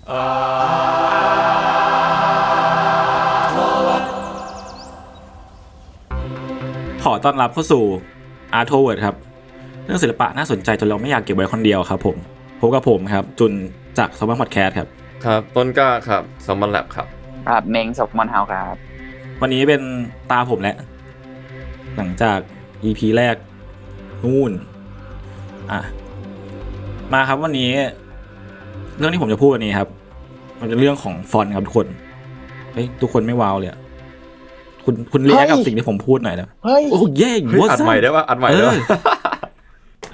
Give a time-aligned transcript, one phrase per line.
[0.00, 0.02] ข
[7.10, 7.82] อต้อนรับเข้าสู่
[8.58, 9.16] Art t o w o r d ครับ
[9.84, 12.16] เรื่องศิลปะน่าสนใจจนเราไม่อยากเก็บไว้คนเดียวครับผม
[12.60, 13.52] พบกับผมครับ จุน
[13.98, 14.88] จากสมัครพอดแคสต์ครับ
[15.24, 17.06] ครับต้นกล้าครับสมอนแลบครับ
[17.48, 18.76] ครับเม้งสมอนเฮาครับ
[19.40, 19.82] วันนี้เป็น
[20.30, 20.76] ตาผมแหละ
[21.96, 22.38] หลังจาก
[22.84, 23.36] EP แรก
[24.24, 24.52] นู่น
[25.70, 25.80] อะ
[27.12, 27.70] มาครับวันนี้
[28.98, 29.88] เรื่องที่ผมจะพูดวันนี้ครับ
[30.60, 31.86] มันเป็นเรื่องของฟอนต์ครับทุกคน
[32.72, 33.78] เฮ้ยทุกคนไม่ว้าวเลยอะ
[34.84, 38.82] คุณคุณ react กับเฮ้ยสิ่งที่ผมพูดหน่อยนะเฮ้ยโอ้แย่งเฮ้ยอัดใหม่ได้ป่ะอัดใหม่ได้ป่ะเออ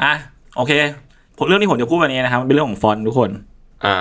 [0.02, 0.12] อะ
[0.56, 0.72] โอเค
[1.38, 3.30] ผมเรื่องที่ผมจะพูดวันนี้นะครับมันเป็นเรื่องของฟอนต์ทุกคน
[3.84, 3.96] อ่า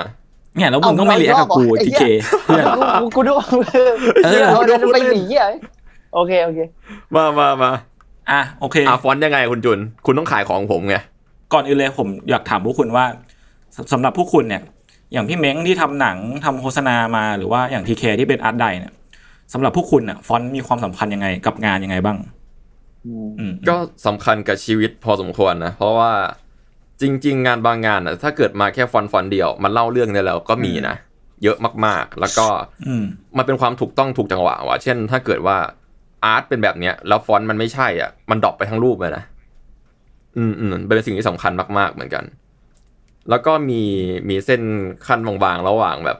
[0.55, 2.66] เนี่ยแล้วมึงก็ไม่ react กับกูเอาอีทีกเครอบเหรอเพื่อน
[3.02, 3.33] กูกูดู
[4.23, 5.49] เออเหี้ยเราจะไปหนีอะ
[6.13, 6.59] โอเคโอเค
[7.16, 7.71] มามามา
[8.31, 10.95] อะโอเคอ่าฟอนต์ยังไงคุณจุน คุณต้องขายของผมไง
[11.53, 13.05] ก่อนอื่นเลยผมอยากถามพวกคุณว่า
[13.76, 14.62] สสำหรับพวกคุณเนี่ย
[15.14, 18.94] อย่างพี่เม้งที่ทำหนังทำโฆษณามาหรือว่าอย่างทีเคที่เป็น art di เนี่ย
[19.54, 22.17] สำหรับพวกคุณอะฟอนต์มีความสำคัญยังไงกับงานยังไงบ้าง
[23.39, 23.76] อืมก็
[24.08, 26.11] สำคัญกับชีวิตพอสมควรนะ เพราะว่า
[27.02, 30.95] จริง ๆ งานบางงานอะถ้าเกิดมาแค่ฟอนต์ฟอนต์เดียว มันเล่าเรื่องได้แล้วก็มีนะ
[31.44, 32.48] เยอะมากๆ แล้วก็
[32.88, 33.04] อืม
[33.38, 35.58] มันเป็นความถูกต้องถูกจังหวะว่ะเช่น ถ้าเกิดว่า
[36.23, 39.23] art เป็นแบบเนี้ย แล้วฟอนต์มันไม่ใช่อะ มัน drop ไปทั้งรูปเลยนะ
[40.38, 42.23] อืมอืมเป็นสิ่งที่สำคัญมากๆเหมือนกัน
[43.30, 43.81] แล้วก็มี
[44.30, 44.61] มีเส้น
[45.08, 46.17] คั่นบางๆระหว่างแบบ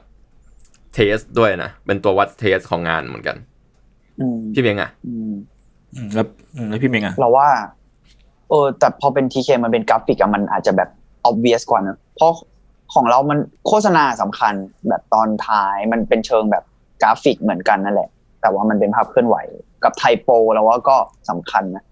[0.94, 3.36] taste ด้วยนะ เป็นตัววัด taste ของงานเหมือนกัน
[4.20, 5.32] อืมพี่เม้งอะอืม
[5.94, 7.48] อืมแล้วอืมแล้วพี่เม้งอะ เราว่า
[8.48, 10.88] เออแต่พอเป็นทีเคมันเป็นกราฟิกอะมันอาจจะแบบ
[11.28, 12.32] obvious กว่านะเพราะ
[12.94, 14.54] ของเรามันโฆษณาสำคัญ
[14.88, 16.64] แบบตอนท้ายมันเป็นเชิงแบบ
[17.02, 18.08] กราฟิกเหมือนกันนั่นแหละ
[18.42, 19.36] แต่ว่ามันเป็นภาพเคลื่อนไหว
[19.84, 20.96] กับ typo เราว่าก็
[21.30, 21.84] สำคัญนะ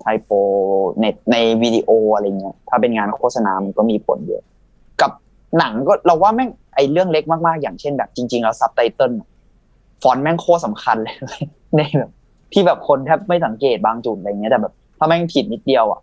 [0.00, 0.30] typo
[1.00, 4.42] ในในวิดีโออะไรเงี้ยถ้าเป็นงานโฆษณามันก็มีผลเยอะ
[5.02, 5.10] กับ
[5.58, 9.12] หนังก็เราว่าแม่งไอเรื่องเล็กมากๆ อย่างเช่นแบบจริง ๆ แล้วซับไตเติล
[10.02, 11.40] ฟอนต์แม่งโคตรสำคัญเลย
[11.76, 12.10] ในแบบ
[12.52, 16.00] ที่แบบคนแทบไม่สังเกตบางจุดอะไรเงี้ยแต่แบบ ถ้าแม่งผิดนิดเดียวอะ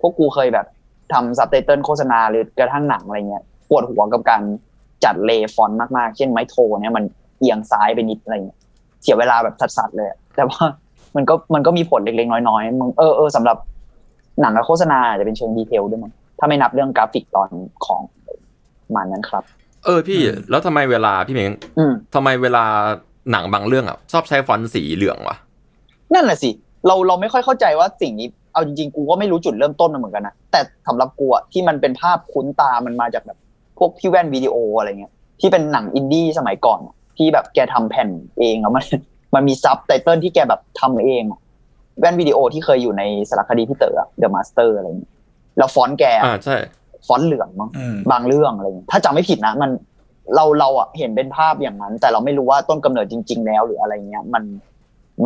[0.00, 0.66] พวกกูเคยแบบ
[1.12, 4.42] ทำซับไตเติลโฆษณาหรือกระทั่งหนังอะไรเงี้ยปวดหัวกับการ
[5.04, 7.04] จัด lay ฟอนต์มากๆ เช่นไม้โทเนี่ยมัน
[7.38, 8.58] เอียงซ้ายไปนิดอะไรเงี้ย
[9.02, 10.64] เสียเวลาแบบสัสๆเลย แต่ว่า
[11.16, 13.56] มันก็มันก็มีผลเล็กๆน้อยๆมึงเออเออสำหรับ
[14.40, 17.48] หนังกับโฆษณาอาจจะเป็นเชิง detail ด้วยมั้งถ้าไม่นับเรื่องกราฟิกตอน
[17.86, 18.00] ของ
[18.86, 19.44] ประมาณนั้นครับ
[19.84, 22.64] เออพี่แล้วทำไมเวลาพี่เม้งอืมทำไมเวลา
[23.32, 25.36] หนังบางเรื่องอะชอบใช้ฟอนต์สีเหลืองวะ
[26.14, 26.50] นั่นแหละสิ
[26.86, 33.38] เราเราไม่ค่อยเข้าใจว่าสิ่งนี้เอาจริงๆกูก็ไม่รู้จุดเริ่มต้นมันเหมือนกันนะแต่สำหรับกูอะที่มันเป็นภาพคุ้นตามันมาจากแบบ
[33.78, 38.08] พวกพี่แว่นวิดีโออะไรเงี้ยที่เป็นหนังอินดี้สมัยก่อนอะที่แบบแกทำแผ่น
[38.38, 38.84] เองแล้วมัน
[39.34, 41.40] มันมีซับไตเติลที่แกแบบทำเองอะ
[42.00, 45.12] แว่นวิดีโอที่เคยอยู่ในสารคดีพี่เต๋อ The Master อะไรเงี้ย
[45.58, 46.56] แล้วฟอนต์แกอะอ่าใช่
[47.06, 49.70] ฟอนต์เหลืองมั้งอืมบางเรื่องอะไรเงี้ยถ้าจำไม่ผิดนะ มัน
[50.34, 54.44] เราเราอะเห็นเป็นภาพอย่างนั้น แต่เราไม่รู้ว่าต้นกำเนิดจริง ๆ แล้วหรืออะไรเงี้ย มัน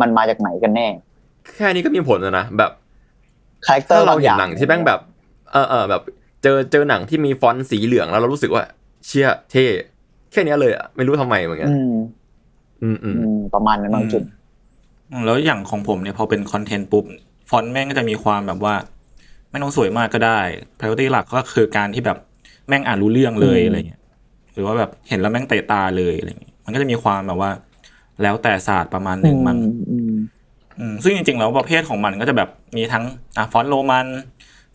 [0.01, 0.87] มันมาจากไหนกันแน่
[1.55, 2.71] แค่นี้ก็มีผลแล้วนะแบบ
[3.65, 4.99] คาแรคเตอถ้าร์เราบางอเห็นย่างหนังที่แม่งแบบ
[5.51, 6.01] เออเออแบบ
[6.43, 8.63] เจอเจอหนังที่มีฟอนต์สีเหลืองแล้วเรารู้สึกว่า
[9.05, 9.65] เชี่ยเท่
[10.31, 11.69] แค่เนี้ยเลยอะไม่รู้ทำไมเหมือนกัน
[12.83, 14.23] อืมอืมอืมอืมประมาณนั้นบางจุด
[15.11, 17.05] อืมแล้วอย่างของผมเนี่ยพอเป็นคอนเทนต์ปุ๊บ
[17.49, 18.75] ฟอนต์แม่งก็จะมีความแบบว่า
[19.51, 20.39] ไม่ต้องสวยมากก็ได้
[20.77, 22.17] priority หลักก็คือการที่แบบ
[22.67, 24.01] แม่งอ่านรู้เรื่องเลยอืมอะไรเงี้ย
[24.53, 27.51] หรือว่าแบบเห็นแล้วแม่งเตะตาเลยอะไรเงี้ยมันก็จะมีความแบบว่า
[28.21, 29.57] แล้วแต่ศาสตร์ประมาณหนึ่งมั้ง
[29.91, 30.13] อืม
[30.79, 33.03] อืมซึ่งจริงๆแล้วประเภทของมันก็จะแบบมีทั้ง
[33.37, 34.07] อะฟอนต์โรมัน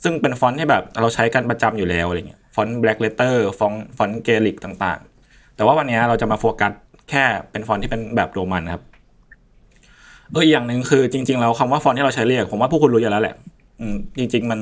[0.02, 6.72] ซึ่งเป็นฟอนต์ที่แบบเราใช้กันประจำอยู่แล้วอะไรเงี้ยฟอนต์ blackletter ฟอนต์ฟอนต์ Gaelic ต่างๆ แต่ว่าวันนี้เราจะมาโฟกัส
[7.10, 8.82] แค่เป็นฟอนต์ที่เป็นแบบโรมันครับ
[10.32, 13.36] เอออีกอย่างหนึ่งคือจริง ๆ แล้วคำว่าฟอนต์ที่เราใช้เรียก ผมว่าพวกคุณรู้อยู่แล้วแหละ
[13.80, 14.60] อืมจริง ๆ มัน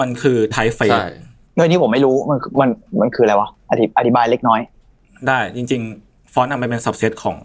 [0.00, 1.08] มันคือ typeface ใช่
[1.54, 2.70] เรื่องนี้ผมไม่รู้มันมัน
[3.00, 4.60] มันคืออะไรวะอธิอธิบายเล็กน้อย
[5.28, 7.36] ได้จริง ๆ ฟอนต์มันเป็น subset ของ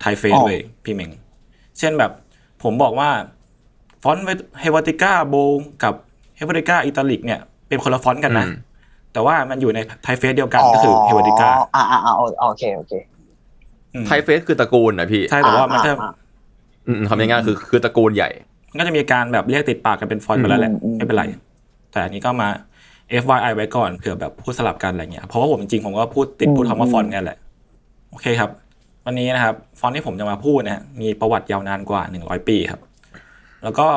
[0.00, 1.10] typeface อ๋อเลยพี่เมง
[1.78, 2.12] เช่นแบบ
[2.62, 3.10] ผมบอกว่า
[4.02, 4.24] ฟอนต์
[4.60, 5.34] Helvetica Bold
[5.82, 5.94] กับ
[6.36, 8.54] Helvetica Italic เนี่ยเป็นคนละฟอนต์กันนะอืม
[9.18, 12.92] แต่ว่ามันอยู่ใน typeface เดียวกันก็คือ Helvetica อ่าอ่าอ่าโอเคโอเค
[14.06, 16.12] typeface คือตระกูลนะพี่ใช่แต่ว่ามันจะอ่า
[16.86, 18.30] อืมคำง่ายๆคือคือตระกูลใหญ่
[18.70, 21.24] มันก็จะมีการแบบเรียกติดปากกันเป็นฟอนต์ไปแล้วแหละอืมอืมไม่เป็นไร
[21.92, 22.48] แต่อันนี้ก็มา
[23.22, 27.38] FYI ไว้ก่อนเผื่อแบบพูดสลับกันอะไรเงี้ยเพราะว่าผมจริงๆผมก็พูดติดพูดคำว่าฟอนต์เนี่ยแหละ
[28.10, 28.50] โอเคครับ
[29.06, 32.80] วันนี้นะครับ ฟอนต์ที่ผมจะมาพูดนะฮะมีประวัติยาวนานกว่า 100 ปีครับ
[33.64, 33.88] แล้วก็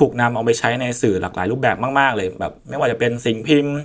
[0.00, 3.76] ถูกนำเอาไปใช้ในสื่อหลากหลายรูปแบบมาก ๆ เลยแบบ ไม่ว่าจะเป็นสิ่งพิมพ์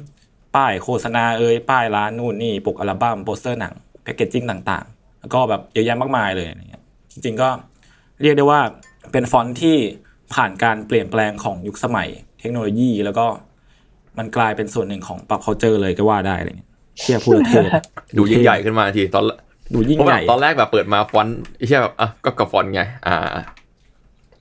[0.56, 7.50] ป้ายโฆษณาเอ่ยป้ายร้านนู่นนี่ปกอัลบั้มโปสเตอร์หนัง packaging ต่างๆ แล้วก็แบบเยอะแยะมากมายเลยอะไรเงี้ยจริงๆก็
[8.22, 8.60] เรียกได้ว่า
[9.12, 9.78] เป็นฟอนต์ที่
[10.34, 12.10] ผ่านการเปลี่ยนแปลงของยุคสมัย
[12.40, 13.26] เทคโนโลยี แล้วก็
[14.18, 16.70] มันกลายเป็นส่วนหนึ่งของ pop culture เลยก็ว่าได้อะไรเงี้ย
[17.00, 17.62] เชี่ยพูดแล้วเท่
[18.18, 19.24] ดูยิ่งใหญ่ขึ้นมาทีตอน
[19.74, 23.16] ดูยิ่งใหญ่เพราะใหแบญ่บตอนแรกแบบเปิดมาฟอนต์ไอ้เหี้ยแบบอะก็กับฟอนต์ไงอ่า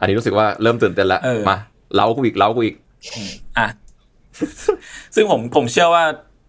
[0.01, 1.57] อันนี้รู้สึกว่าเริ่มตื่นเต้นแล้วเออมา
[1.95, 2.77] เร้ากูอีกเร้ากูอีก
[3.59, 3.67] อะ
[5.15, 6.05] ซึ่งผมผมเชื่อว่า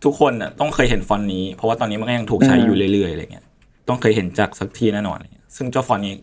[0.05, 3.45] ทุกคนน่ะต้องเคยเห็นฟอนต์นี้ เพราะว่าตอนนี้มันก็ยังถูกใช้อยู่เรื่อยๆอะไรเงี้ย
[3.87, 6.13] ต้องเคยเห็นจากสักทีแน่นอนอะไรเงี้ยซึ่งเจ้าฟอนต์นี้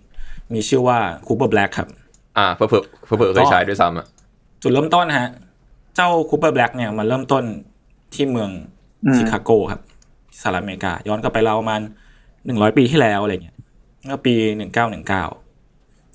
[0.55, 1.88] มีชื่อว่า Cooper Black ครับ
[2.38, 4.06] อ่าเผื่อเผื่อเผื่อเผื่อเคยใช้ด้วยซ้ำอะ
[4.62, 5.29] จุดเริ่มต้นฮะ
[5.97, 7.44] เจ้า Cooper Black เนี่ยมันเริ่มต้น
[8.15, 8.50] ที่เมือง
[9.05, 9.81] อืมชิคาโกครับ
[10.41, 11.81] สหรัฐอเมริกา ย้อนกลับไปเราวประมาณ
[12.47, 13.56] หนึ่งร้อยปีที่แล้วอะไรเงี้ย
[14.06, 15.25] เมื่อปีหนึ่งเก้าหนึ่งเก้า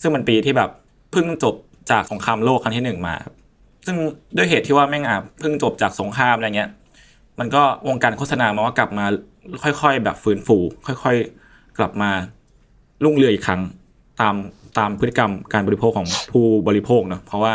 [0.02, 0.70] ซึ่งมันปีที่แบบ
[1.12, 1.56] เพิ่งจบ
[1.92, 3.36] จากสงครามโลกครั้งที่หนึ่งมาครับ
[3.86, 3.98] ซึ่ง
[4.36, 6.70] ด้วยเหตุที่ว่าแม่งอะเพิ่งจบจากสงครามอะไรเงี้ย
[7.40, 9.06] มันก็วงการโฆษณามาว่ากลับมา
[9.64, 10.58] ค่อยๆ แบบฟื้นฟู
[11.04, 12.10] ค่อยๆ กลับมา
[13.04, 13.62] รุ่งเรืองอีกครั้ง
[14.22, 14.36] ตาม
[14.78, 17.54] ตามพฤติกรรมการบริโภคของผู้บริโภคเนอะเพราะว่า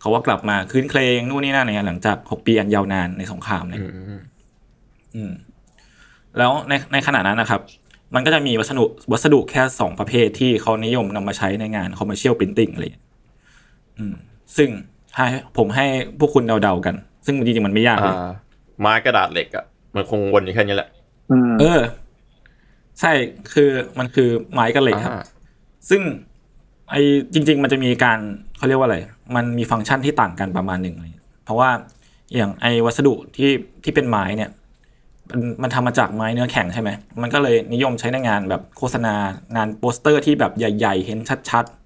[0.00, 3.82] เขาว่ากลับมาคืนเคลงนู่นนี่นั่นอะไรเงี้ยหลังจากหกปีอันยาวนานในสงครามเนี่ย
[5.14, 5.32] อืม
[6.38, 7.60] แล้วในในขณะนั้นนะครับ
[8.14, 13.06] มันก็จะมีวัสดุวัสดุแค่สองประเภทที่เขานิยมนำมาใช้ในงาน commercial printing อะไรอย่างเงี้ย
[13.98, 14.14] อืม
[14.56, 14.70] ซึ่ง
[15.18, 15.26] ให้
[15.58, 15.86] ผมให้
[16.18, 16.94] พวกคุณเดาๆกัน
[17.26, 18.16] ซึ่งจริงๆมันไม่ยากเลอ่าย
[18.80, 20.88] ไม้กระดาษเหล็กอะมันคงวนอยู่แค่นี้แหละ
[21.30, 21.80] อืมเออ
[23.00, 23.12] ใช่
[23.52, 25.24] คือมันคือไม้กับเหล็กครับอ่า
[25.90, 26.02] ซึ่ง
[26.90, 26.94] ไอ
[27.32, 28.18] จริง ๆ มันจะมีการ
[28.56, 28.98] เขาเรียกว่าอะไร
[29.36, 31.70] มันมีฟังก์ชันที่ต่างกันประมาณหนึ่งเลยเพราะว่า
[32.36, 33.50] อย่างไอวัสดุที่
[33.84, 34.50] ที่เป็นไม้เนี่ย
[35.30, 36.90] มันมันทำมาจากไม้เนื้อแข็งใช่ไหม
[37.22, 39.14] มันก็เลยนิยมใช้ในงานแบบโฆษณา
[39.56, 41.18] งานโปสเตอร์ที่แบบใหญ่ ๆ เห็น
[41.50, 41.77] ชัดๆ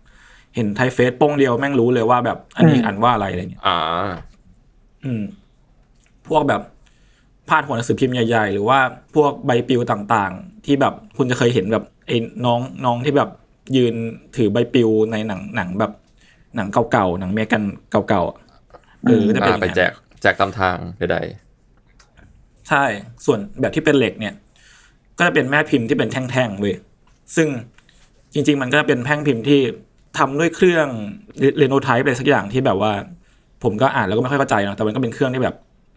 [0.54, 3.78] เห็นไทยเฟสโป้งเดียวแม่งรู้เลยว่าแบบอันนี้อ่านว่าอะไรอะไรเงี้ยอ่า
[5.04, 5.22] อืม
[6.28, 6.62] พวกแบบ
[7.48, 8.78] พาดหัวหนังสือพิมพ์ใหญ่ๆ หรือว่า
[9.14, 13.30] พวกใบปลิวต่างๆ ที่แบบคุณจะเคยเห็นแบบไอ้น้องน้องที่แบบ
[13.76, 13.94] ยืน
[14.36, 15.92] ถือใบปลิวในหนังหนังแบบ
[16.56, 18.38] หนังเก่าๆหนังเมกันเก่าๆอะ
[19.04, 20.76] เออก็จะเป็นออ่าย่างไปนั้นแจกแจกตามทาง
[21.12, 21.18] ใด
[22.68, 22.84] ใช่
[23.24, 24.34] ส่วนแบบที่เป็นเหล็กเนี่ย
[25.18, 26.76] ก็จะเป็นแม่พิมพ์ที่เป็นแท่งๆเว้ย
[27.36, 27.48] ซึ่ง
[28.34, 29.60] จริง ๆ มันก็เป็นแท่งพิมพ์ที่
[30.18, 30.88] ทำด้วยเครื่อง
[31.58, 32.92] เรโนไทป์อะไรสักอย่างที่แบบว่า
[33.62, 35.56] ผมก็อ่านแล้วก็ไม่ค่อยเข้าใจนะแต่มันก็เป็นเครื่องที่แบบ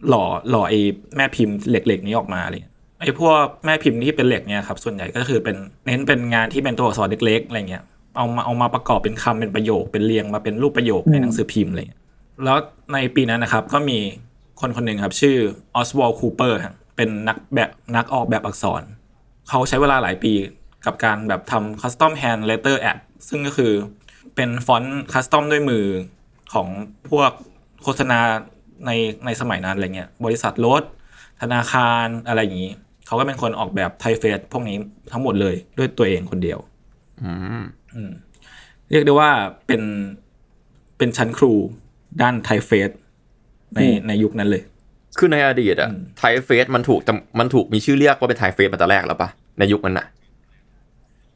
[0.09, 0.79] หล่อหล่อไอ้
[1.15, 7.83] แม่พิมพ์เหล็กๆนี้ออกมาอะไรเลยไอ้พวกแม่พิมพ์ที่เป็นเหล็กเนี่ยครับส่วนใหญ่ก็คือเป็นเน้นเป็นงานที่เป็นตัวอักษรเล็กๆอะไรเงี้ย
[8.15, 12.01] เอามาเอามาประกอบเป็นคำเป็นประโยคเป็นเรียงมาเป็นรูปประโยคในหนังสือพิมพ์อะไรเงี้ย
[12.43, 12.57] แล้ว
[12.93, 13.97] ในปีนั้นนะครับก็มี
[14.61, 15.35] คนคนหนึ่งครับชื่อ
[15.75, 16.57] Oswald Cooper
[16.95, 18.83] เป็นนักแบบนักออกแบบอักษร
[19.49, 20.33] เขาใช้เวลาหลายปี
[20.85, 22.97] กับการแบบทำ custom hand letter ad
[23.27, 23.73] ซึ่งก็คือ
[24.35, 25.85] เป็นฟอนต์ custom ด้วยมือ
[26.53, 26.67] ของ
[27.09, 27.31] พวก
[27.83, 28.19] โฆษณา
[28.85, 28.91] ใน
[29.25, 30.83] ในสมัยนั้นอะไรเงี้ยบริษัทรถ
[31.41, 32.71] ธนาคารอะไรอย่างนี้
[33.05, 34.77] เขาก็เป็นคนออกแบบ typeface พวกนี้
[35.11, 37.31] ทั้งหมดเลยด้วยตัวเองคนเดียวๆอื
[37.63, 37.65] ม
[37.95, 38.11] อืม
[38.91, 39.31] เรียกได้ว่า
[39.67, 39.81] เป็น
[40.97, 41.53] เป็นชั้นครู
[42.21, 42.89] ด้าน typeface
[43.75, 44.63] ในในยุคนั้นเลย
[45.17, 49.29] คือในอดีตอะอืม typeface มันถูกจำมันถูกมีชื่อเรียกว่าเป็น typeface มาแต่แรกแล้วปะ
[49.59, 50.07] ในยุคนั้นน่ะ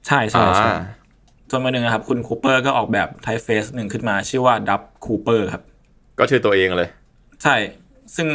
[0.07, 0.77] ใช่ใช่ใช่อ่า
[1.51, 5.63] จนมาหนึ่งนะครับคุณคูเปอร์ก็ออกแบบ typeface หนึ่งขึ้นมา ชื่อว่าดับคูเปอร์ครับ
[6.19, 6.89] ก็ชื่อตัวเองเลย
[7.43, 7.55] ใช่
[8.15, 8.27] ซึ่ง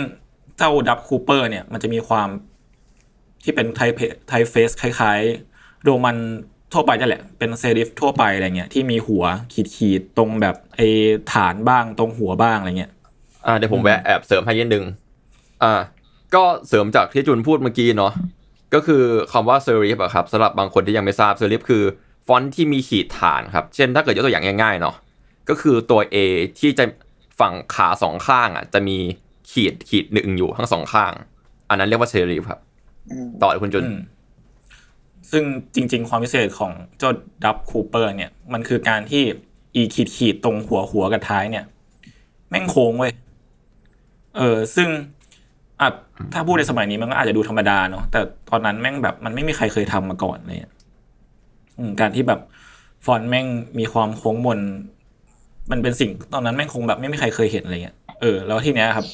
[0.59, 2.28] เจ้าดับคูเปอร์เนี่ยมันจะมีความ
[3.42, 6.16] ที่เป็น type typeface คล้ายๆ โรมัน
[6.73, 10.80] ทั่วไปนั่นแหละ เป็นเซริฟทั่วไปอะไรเงี้ยที่มีหัวขีดขีดๆตรงแบบไอ
[11.33, 12.92] ฐานบ้างตรงหัวบ้างอะไรเงี้ย
[13.47, 14.85] อ่าเดี๋ยวผมแวะแอบเสริมให้นิดนึง
[15.62, 15.80] อ่า
[16.35, 18.12] ก็เสริมจากที่จุนพูดเมื่อกี้เนาะ
[18.75, 19.02] ก็คือ
[19.33, 21.83] คำว่า serif อะครับสำหรับบางคนที่ยังไม่ทราบ serif คือ
[22.26, 24.97] ฟอนต์ที่มีขีดฐานครับ เช่นถ้าเกิดยกตัวอย่างง่ายๆเนาะ
[25.49, 26.16] ก็คือตัว A
[26.59, 26.85] ที่จะ
[27.40, 28.97] ฝั่งขาสองข้างอะ จะมี
[29.50, 31.12] ขีดขีดหนึ่งอยู่ทั้งสองข้าง
[31.69, 32.61] อันนั้นเรียกว่า serif ครับ
[33.43, 33.99] ต่อเลยคุณจุนอืม
[35.31, 37.11] ซึ่งจริง ๆ ความพิเศษของเจ้า
[37.45, 39.23] ดับคูเปอร์เนี่ย มันคือการที่
[39.75, 41.64] อีขีดขีดๆตรงหัวหัวกับท้ายเนี่ย
[42.49, 43.12] แม่งโค้งเว้ย
[44.37, 44.88] เออ ซึ่ง
[45.81, 45.88] อะ
[46.33, 50.74] ถ้าพูดในสมัยนี้มันก็อาจจะดูธรรมดาเนาะแต่ตอนนั้นแม่งแบบมันไม่มีใครเคยทำมาก่อนเลยอะอืม
[52.00, 52.40] การที่แบบ
[53.07, 53.47] ฟอนต์แม่ง
[53.78, 54.61] มีความโค้งมน
[55.71, 59.07] มันเป็นสิ่งตอนนั้นแม่งคงแบบไม่มีใครเคยเห็นอะไรเงี้ยเออแล้วทีเนี้ยครับ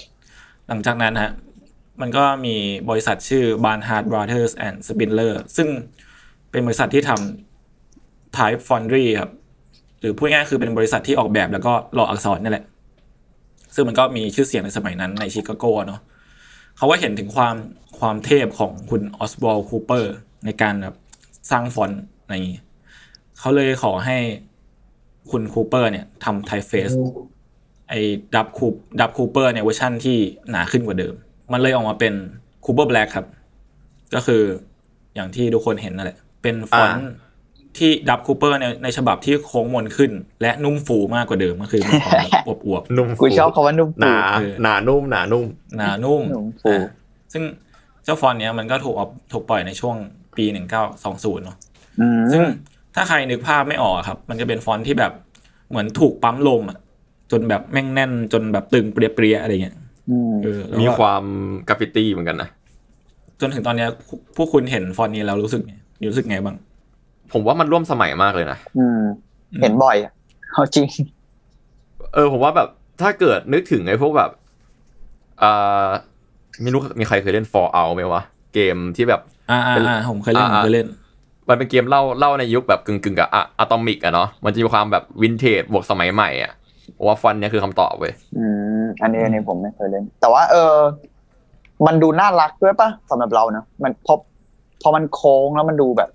[0.69, 1.33] หลังจากนั้นฮะ
[2.01, 2.55] มันก็มี
[2.91, 5.69] บริษัทชื่อ Barnhart Brothers and Spindler ซึ่ง
[6.51, 9.31] เป็นบริษัทที่ทำ Type Foundry ครับ
[10.01, 12.65] หรือพูดง่ายคือเป็นบริษัทที่ออกแบบแล้วก็หล่ออักษรนี่แหละ
[13.75, 16.01] ซึ่งมันก็มีชื่อเสียงในสมัยนั้นในชิคาโกเนาะ
[16.77, 17.55] เขาก็เห็นถึงความ
[17.99, 20.15] ความเทพของคุณ Oswald Cooper
[20.45, 20.95] ในการแบบ
[21.51, 22.61] สร้างฟอนต์ อะไรอย่างนี้
[23.39, 24.17] เขาเลยขอให้
[25.31, 26.91] คุณคูเปอร์เนี่ยทำ typeface
[27.89, 28.01] ไอ้
[28.35, 28.67] ดับ Coo-
[29.01, 30.17] ดับคูเปอร์เนี่ยเวอร์ชั่นที่
[30.51, 31.15] หนาขึ้นกว่าเดิม
[31.53, 32.15] มันเลยออกมาเป็น
[32.65, 33.27] Cooper Black ครับ
[34.15, 34.43] ก็คือ
[35.15, 37.13] อย่างที่ทุกคนเห็นนั่นแหละ เป็นฟอนต์
[37.79, 40.11] ที่ดับคูเปอร์ในในฉบับที่โค้งมนขึ้น
[40.43, 42.13] และนุ่มฟูมากกว่าเดิมก็คือมีความ
[42.47, 46.91] แบบอวบนุ่มกูชอบคำว่านุ่มหนาเออหนานุ่มหนานุ่มๆหนานุ่มนุ่มฟูอะ
[47.33, 47.43] ซึ่ง
[48.05, 49.97] เจ้าฟอนต์เนี้ยมันก็ถูกออกถูกปล่อยในช่วง
[50.37, 51.70] ปีหนึ่งเก้าสองศูนย์เนาะอืม
[52.33, 52.43] ซึ่ง
[52.95, 55.13] ถ้าใครนึกภาพไม่ออกอะครับ มันจะเป็นฟอนต์ที่แบบ
[55.71, 56.79] เหมือนถูกปั๊มลมอะ
[57.33, 59.77] จนแบบแม่งแน่นจนแบบตึงเปรี๊ยะๆอะไรเงี้ย
[60.11, 61.25] อืมเออแล้วมีก็ความ
[61.69, 62.49] กราฟฟิตี้เหมือนกันนะ
[63.41, 63.89] จนถึงตอนเนี้ย
[64.37, 65.75] พวกคุณเห็นฟอนต์นี้แล้วรู้สึกไง
[66.11, 66.57] รู้สึกไงบ้าง
[67.33, 69.01] ผมว่ามันร่วมสมัยมากเลยนะอืม
[69.63, 70.13] เห็นบ่อยอะ
[70.53, 70.87] เอาจริง
[72.15, 72.69] เออ ผมว่าแบบ
[73.01, 74.31] ถ้าเกิดนึกถึงไอ้พวกแบบ
[75.43, 75.89] อ่า
[76.63, 78.23] ไม่รู้มีใครเคยเล่น Fallout ไหมวะ
[78.55, 79.21] เกมที่แบบ
[79.51, 80.87] อ่าอ่าเป็นอ่าผมเคยเล่นผมอ่าเคยเล่น
[81.51, 86.53] มันเป็นเกมเล่าเล่าในยุคแบบกึ่งกึ่งๆกับอะ atomic อะเนาะมันจะมีความแบบวินเทจบวกสมัยใหม่อะ
[86.97, 88.45] ผมว่าฟอนต์เนี้ยคือคำตอบเว้ยอื
[88.83, 90.75] มอันนี้อันนี้ผมไม่เคยเล่น แต่ว่า เออ
[91.87, 94.15] มันดูน่ารักด้วยปะสำหรับเรานะมันพอ
[94.83, 96.11] พอมันโค้งแล้วมันดูแบบ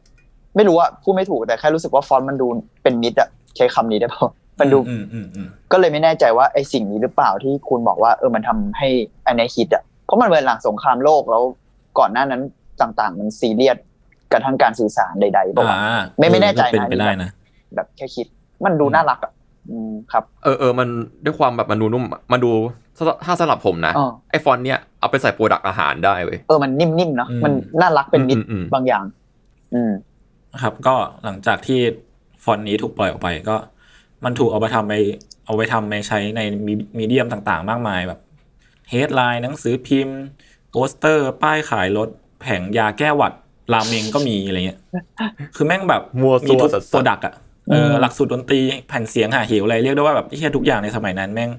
[0.55, 2.47] ไม่รู้อะพูดไม่ถูกแต่แค่รู้สึกว่าฟอนต์มันดู
[2.83, 8.87] เป็นมิตรอะใช้คำนี้ได้ปะมันดูอืมอืมอืมก็เลยไม่แน่ใจว่าไอสิ่งนี้หรือเปล่าที่คุณบอกว่า เออมันทำให้
[9.27, 11.43] อันเนี้ยฮิตอะเพราะมันเป็นหลังสงครามโลกแล้ว
[11.99, 12.41] ก่อนหน้านั้น
[12.81, 13.77] ต่าง ๆ มันซีเรียส
[14.35, 17.29] กันทั้งการสื่อสารใดๆบอกว่าอ่าไม่ไม่แน่ใจนะเป็นไปได้นะ
[17.75, 18.27] แบบแค่คิด
[18.65, 19.31] มันดูน่ารักอะ
[19.71, 20.87] อืมครับ เออเออมัน
[21.25, 22.51] ด้วยความแบบมันดูนุ่มมันดู
[23.25, 29.05] ถ้าสำหรับผมนะอ๋อไอฟอนต์เนี้ยเอาไปใส่ product อาหารได้เว้ยเออมันนิ่มๆเนาะอืมมันน่ารักเป็นมิตรอืมอืมอืมบางอย่าง
[29.73, 29.91] อืม
[30.61, 31.79] ครับ ก็หลังจากที่
[32.43, 33.55] ฟอนต์นี้ถูกปล่อยออกไปก็
[34.25, 34.93] มันถูกเอาไปทำไป
[35.45, 36.41] เอาไปทำไปใช้ใน
[36.97, 38.19] medium ต่างๆ มากมายแบบ
[38.89, 40.19] headline หนังสือพิมพ์
[40.71, 42.09] โปสเตอร์ ป้ายขายรถ
[42.41, 43.33] แผงยาแก้หวัด
[43.73, 44.79] ราเมงก็มีอะไรเงี้ย
[45.55, 47.33] คือแม่งแบบมั่วมีซั่วทุกสัส product อะ
[47.71, 51.49] เอออืมหลักสูตรดนตรีแผ่นเสียงหาเหวอะไรเรียกได้ว่าแบบที่แทบทุกอย่างในสมัยนั้นแม่ง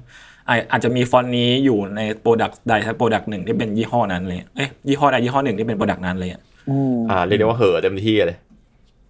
[0.49, 8.39] อาอาจจะมีฟอนต์นี้อยู่ใน product ใดสัก product หนึ่งที่เป็นยี่ห้อนั้นเลยเอ้ยยี่ห้อใดยี่ห้อหนึ่งที่เป็น product นั้นเลยอะอืมอ่าเรียกได้ว่าเห่อะเต็มที่เลย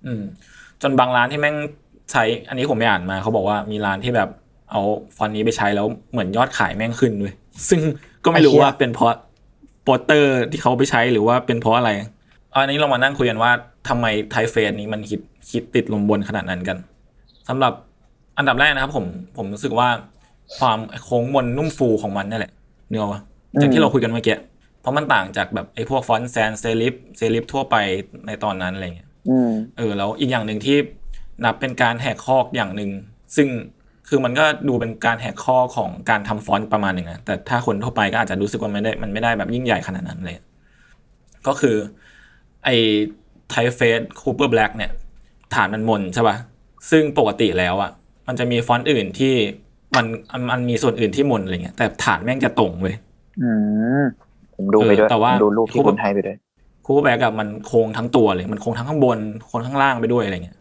[0.06, 0.22] อืม
[0.82, 1.56] จนบางร้านที่แม่ง
[2.12, 4.28] ใช้ อันนี้ผมไปอ่านมาเขาบอกว่ามีร้านที่แบบ
[4.70, 4.80] เอา
[5.16, 7.34] ฟอนต์นี้ไปใช้แล้วเหมือนยอดขายแม่งขึ้นด้วย
[7.68, 7.80] ซึ่ง
[8.24, 9.16] ก็ไม่รู้ว่าเป็นเพราะ
[9.84, 11.90] โปสเตอร์ที่เขาไปใช้หรือว่าเป็นเพราะอะไร
[12.62, 13.50] อันนี้เรามานั่งคุยกันว่า
[13.88, 15.20] ทำไม typeface นี้มันคิด
[15.50, 16.76] คิดติดลมบนขนาดนั้นกัน
[17.48, 17.72] สำหรับ
[18.38, 19.88] อันดับแรกนะครับ ผมผมรู้สึกว่า
[20.58, 22.52] ความโค้งมนนุ่มฟูของมันนั่นแหละ
[22.88, 23.20] เนื้อวะ
[23.60, 24.36] อย่างที่เราคุยกันเมื่อกี้
[24.80, 27.76] เพราะมันต่างจากแบบไอ้พวกฟอนต์ sans serif serif ทั่วไป
[28.26, 30.76] ในตอนนั้นอะไรเงี้ยอืมเออแล้วอีกอย่างหนึ่งที่
[31.44, 32.90] นับเป็นการแหกข้ออย่างหนึ่ง
[33.36, 33.48] ซึ่ง
[34.08, 40.36] คือมันก็ดูเป็นการแหกข้อของการทำฟอนต์ประมาณหนึ่งนะแต่ถ้าคนทั่วไปก็อาจจะรู้สึกว่าไม่ได้มันไม่ได้แบบยิ่งใหญ่ขนาดนั้นเลย
[41.46, 41.76] ก็คือ
[42.66, 42.76] ไอ้
[43.50, 44.90] ไทเฟสคูเปอร์แบล็กเนี่ย
[45.54, 46.36] ฐานมันมนใช่ป่ะ
[46.90, 47.90] ซึ่งปกติแล้วอะ
[48.26, 49.34] มันจะมีฟอนต์อื่นที่
[49.96, 52.94] มันมันมันมีส่วนอื่นที่มนอะไรเงี้ย แต่ฐานแม่งจะตรงเว้ย
[53.42, 53.50] อื
[54.00, 54.04] ม
[54.56, 56.36] ผมดูไปด้วยเออแต่ว่าผมดูรูปที่คุณให้ไปด้วย
[56.84, 60.58] Cooper Black อะมันโค้งทั้งตัวเลย มันโค้งทั้งข้างบนโค้งข้างล่างไปด้วยอะไรเงี้ย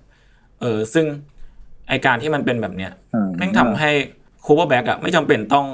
[0.62, 1.06] เออ ซึ่ง
[1.90, 3.92] ไอการที่มันเป็นแบบเนี้ยอืมแม่งทำให้
[4.46, 5.66] Cooper Black อะไม่จำเป็นต้อง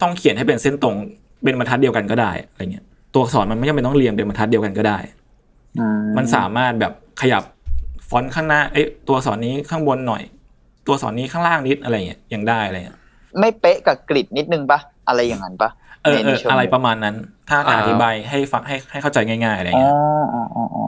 [0.00, 0.94] ต้องเขียนให้เป็นเส้นตรง
[1.44, 5.21] เป็นบรรทัดเดียวกันก็ได้อะไรเงี้ยตัวอักษรมันไม่จำเป็นต้องเรียงเป็นบรรทัดเดียวกันก็ได้อื
[6.16, 7.42] มันสามารถแบบขยับ
[8.08, 10.22] ฟอนต์ข้างหน้าเอ้ยตัวอักษรนี้ข้างบนหน่อย
[10.86, 12.98] ตัวอักษรนี้ข้างล่างนิดอะไรเงี้ยยังได้อะไรเงี้ย
[13.38, 15.70] ไม่เป๊ะกับ grid นิดนึงปะอะไรอย่างนั้นปะ
[16.04, 17.16] เออในเอในอเชิงอะไรประมาณนั้น
[17.48, 19.94] ถ้าจะอ่าอธิบายให้ฟังให้ให้เข้าใจง่ายๆอะไรอ๋อเงี้ย
[20.34, 20.86] อ๋ออ๋ออ๋อ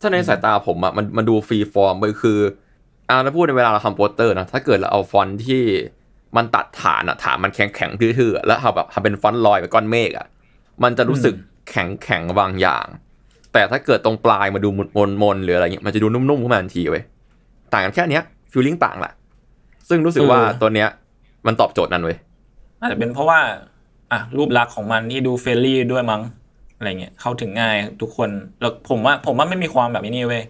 [0.00, 2.38] ถ้าในสายตาผมอะมันมันดู freeform ไปคือ
[3.10, 5.62] อ่าแล้วพูดในเวลาเราทำโปสเตอร์นะถ้าเกิดเราเอาฟอนต์ที่
[6.36, 10.26] มันตัดฐานอะฐานมันแข็งแข็งๆทื่อๆอะแล้วเอาแบบทำเป็นฟอนต์ลอยแบบก้อนเมฆอะ
[10.82, 11.34] มันจะรู้สึก
[11.70, 12.86] แข็งแข็งๆบางอย่าง
[13.52, 17.04] แต่ถ้าเกิดตรงปลายมาดูมนมนๆหรืออะไรเงี้ยมันจะดูนุ่มๆขึ้นมาทันทีเว้ย
[17.72, 18.22] ต่างกันแค่เนี้ย
[18.52, 19.12] feeling ต่างแหละ
[19.88, 20.88] ซึ่งรู้สึกว่าตัวเนี้ย
[21.46, 22.16] มันตอบโจทย์นั้นเว้ย
[22.80, 23.38] อาจจะเป็นเพราะว่า
[24.12, 26.22] อะรูปลักษณ์ของมันที่ดู friendly ด้วยมั้ง
[26.76, 30.42] อะไรเงี้ยเข้าถึงง่ายทุกคนแล้วผมว่า ผมว่าไม่มีความแบบนี้เว้ย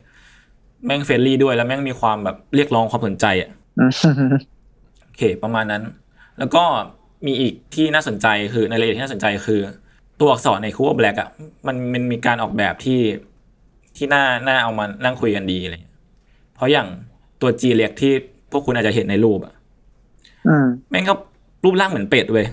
[0.86, 3.90] แม่ง friendly ด้วยแล้วแม่งมีความแบบเรียกร้องความสนใจอะอืม
[5.04, 5.82] โอเค ประมาณนั้น
[6.38, 6.62] แล้วก็
[7.26, 9.60] มีอีกที่น่าสนใจคือในรายละเอียดที่น่าสนใจคือ
[10.20, 11.28] ตัวอักษรใน Cooper Black อะ
[11.66, 13.00] มันมันมีการออกแบบที่
[13.96, 15.96] ที่น่าน่าเอามานั่งคุยกันดีอะไรเงี้ย
[16.54, 16.88] เพราะอย่าง
[17.40, 18.12] ตัว G เล็กที่
[18.50, 19.54] พวกคุณอาจจะเห็นในรูปอะ
[20.48, 21.14] อืมแม่งก็
[21.64, 22.46] รูปร่างเหมือนเป็ดเว้ย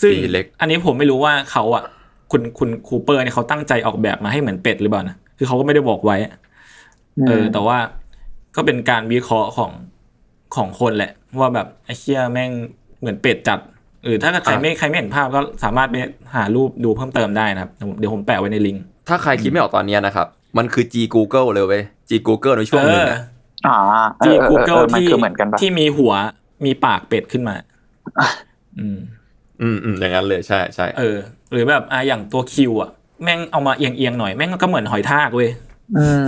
[0.00, 1.84] ซึ่ง G เล็กอันนี้ผมไม่รู้ว่าเขาอะ
[2.30, 6.34] คุณคุณคูเปอร์เนี่ยเขาตั้งใจออกแบบมาให้เหมือนเป็ดหรือเปล่านะคือเขาก็ไม่ได้บอกไว้อะ
[7.18, 7.78] อืมเออ แต่ว่า
[8.56, 9.72] ก็เป็นการวิเคราะห์ของ
[10.56, 12.50] ของคนแหละ ว่าแบบไอ้เชี่ยแม่ง
[13.00, 13.58] เหมือนเป็ดจัด
[14.04, 15.96] เออถ้าใครไม่ใครไม่เห็นภาพก็สามารถไป
[16.34, 20.26] หารูปดูเพิ่มเติมได้นะครับ เดี๋ยวผมเดี๋ยวผมแปะไว้ในลิงก์ถ้าใครคิดไม่ออกตอนเนี้ยนะครับ
[20.58, 23.20] มันคือ G Google เลยเว้ย G Google ในช่วงหนึงเอออะ
[23.66, 23.76] อ่า
[24.18, 26.12] เอที่อเออเออ Google มันที่คือเหมือนกันปะที่มีหัว
[26.64, 27.54] มีปากเป็ดขึ้นมา
[28.78, 28.98] อืม
[29.60, 31.16] อืมอืมอย่างนั้นเลยใช่ใช่เออ
[31.52, 32.90] หรือแบบอะอย่างตัวคิวอะ
[33.22, 35.48] แม่งเอามาเอียงเอียงๆหน่อย แม่งก็เหมือนหอยทากเว้ย
[35.96, 36.26] อืม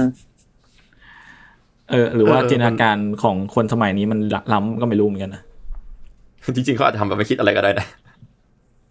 [1.91, 4.19] เออ หรือว่าจินตนาการของคนสมัยนี้มัน
[4.53, 5.43] ล้ำก็ไม่รู้เหมือนกันนะ
[6.55, 7.87] จริงๆเขาอาจจะทำแบบไม่คิดอะไรก็ได้นะ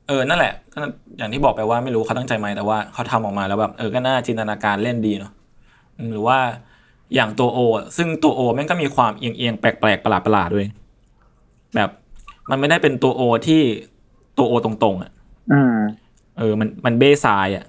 [0.08, 0.78] เออนั่นแหละก็
[1.18, 5.32] อย่างที่บอกไปว่าไม่รู้เขาตั้งใจไหมแต่ว่าเขาทำออกมาแล้วแบบเออก็น่าจินตนาการเล่นดีเนาะ
[5.98, 6.38] อืมหรือว่า
[7.16, 10.68] อย่างตัวโอะซึ่งตัวโอแม่งก็มีความเอียงเอียงๆแปลกแปลกๆประหลาดประหลาดๆด้วย
[11.76, 11.90] แบบ
[12.50, 13.62] มันไม่ได้เป็นตัวโอที่
[14.38, 15.12] ตัวโอตรงๆอะ
[15.52, 15.76] อืม
[16.38, 17.66] เออ มันมันเบ้ซ้ายอะ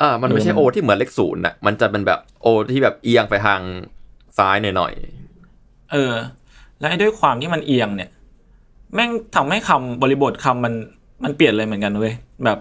[0.00, 3.60] อ่ามันไม่ใช่เออโอมันที่เหมือนเลขศูนย์อะมันจะเป็นแบบโอที่แบบเอียงไปทาง
[4.38, 4.92] ซ้ายหน่อย
[5.92, 6.14] เออ
[6.80, 8.10] และไอ้ด้วยความที่มันเอียงเนี่ย
[8.94, 10.74] แม่งทำให้คำบริบทคำมัน
[11.24, 12.58] มันเปลี่ยนเลยเหมือนกันเว้ยแบบ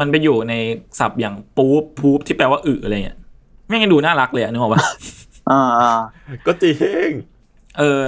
[0.00, 0.54] มันไปอยู่ใน
[0.98, 3.18] ศัพท์อย่างปู๊บพู๊บที่แปลว่าอึอะไรเงี้ย
[3.68, 4.82] แม่งยังดูน่ารักเลยอะนึกออกปะ
[5.50, 6.72] อ่าอ่าๆก็จริ
[7.06, 7.08] ง
[7.78, 8.02] เออ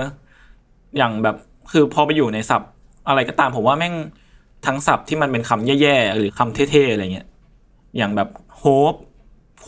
[0.96, 1.36] อย่างแบบ
[1.72, 2.70] คือพอไปอยู่ในศัพท์
[3.08, 3.94] อะไรก็ตามผมว่าแม่ง
[4.66, 7.26] ทั้งศัพท์ที่มันเป็นคำแย่ๆหรือคำเท่ๆอะไรเงี้ย
[7.96, 8.94] อย่างแบบ hope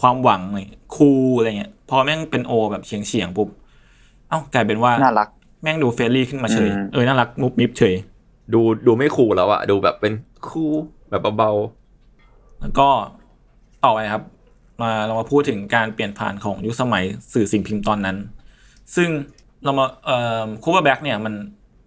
[0.00, 0.58] ความหวังอะไร
[0.96, 3.48] cool อะไรเงี้ยพอแม่งเป็น O แบบเฉียงเฉียงๆปุ๊บ
[4.28, 7.94] เอ้ากลายเป็นว่าน่ารักแม่งดู friendly ขึ้นมาเฉยอืมเออ น่ารักมุ้งมิ้งเฉย
[8.54, 10.12] ดูดูไม่ cool แล้วอะดูแบบเป็น
[10.48, 10.74] cool
[11.10, 11.50] แบบเบา
[12.60, 12.88] แล้วก็
[13.84, 14.22] ต่อไปครับ
[14.82, 18.16] มาเรามาพูดถึงการเปลี่ยนผ่านของยุคสมัยสื่อสิ่งพิมพ์ตอนนั้น
[18.96, 19.08] ซึ่ง
[19.64, 21.34] เรามาเอ่อ Cooper Black เนี่ยมัน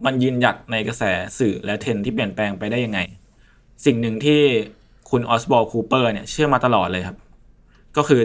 [0.06, 1.04] มันยืนหยัดในกระแส
[1.40, 3.00] สื่อและเทรนด์ที่เปลี่ยนแปลงไปได้ยังไง
[3.86, 4.42] สิ่งหนึ่งที่
[5.10, 7.18] คุณ Oswald Cooper เนี่ยเชื่อมาตลอดเลยครับ
[7.98, 8.22] ก็คือ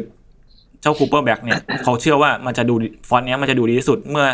[0.81, 2.74] เจ้า Cooper Black เนี่ยเขาเชื่อว่ามันจะดู
[3.09, 4.26] ฟอนต์เนี้ยมันจะดูดีที่สุดเมื่อ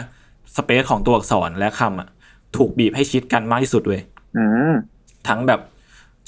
[0.56, 2.08] space ของตัวอักษรและคำอะ
[2.56, 4.00] ถูกบีบให้ชิดกันมากที่สุดเว้ย
[4.36, 4.72] อืม
[5.28, 5.60] ทั้งแบบ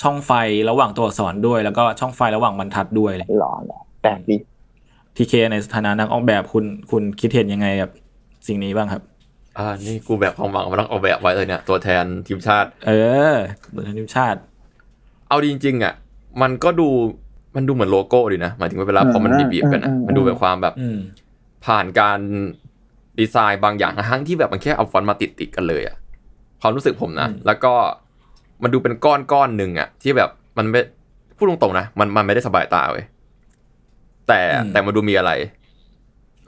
[0.03, 0.33] ช่องไฟ
[0.71, 4.37] ระหว่างตัวอักษรด้วย แล้วก็ช่องไฟระหว่างบรรทัดด้วยเลยหล่อหล่อแปลกดี
[5.17, 7.91] ทีเคในฐานะนักออกแบบคุณคุณคิดเห็นยังไงกับ
[8.47, 12.93] สิ่งนี้บ้างครับๆอ่านี่กูแบบความหวังมาต้องเอาแบบไว้เลยเนี่ย ตัวแทนทีมชาติ เอ
[13.35, 13.35] อ
[13.75, 14.39] ตัวแทนทีมชาติ
[15.29, 15.95] เอาจริงๆอะ
[16.43, 16.89] มันก็ดู
[17.57, 20.99] มันดูเหมือนโลโก้ดีนะหมายถึงว่าเวลาพอมันบีบๆกันอะมันดูแบบความแบบอืม
[21.67, 22.21] ผ่านการ
[23.21, 25.97] ดีไซน์บางอย่างทั้งที่แบบมันแค่เอาฟอนต์มาติดติดๆกันเลยอะ
[26.61, 27.73] ความรู้สึกผมนะอืมแล้วก็
[28.63, 30.81] มันดูเป็นก้อนก้อนๆหนึ่งอะที่แบบมันไม่
[31.37, 33.05] พูดตรงๆนะมันมันไม่ได้สบายตาเว้ย
[34.29, 34.41] แต่
[34.73, 35.33] แต่มันดูมีอะไร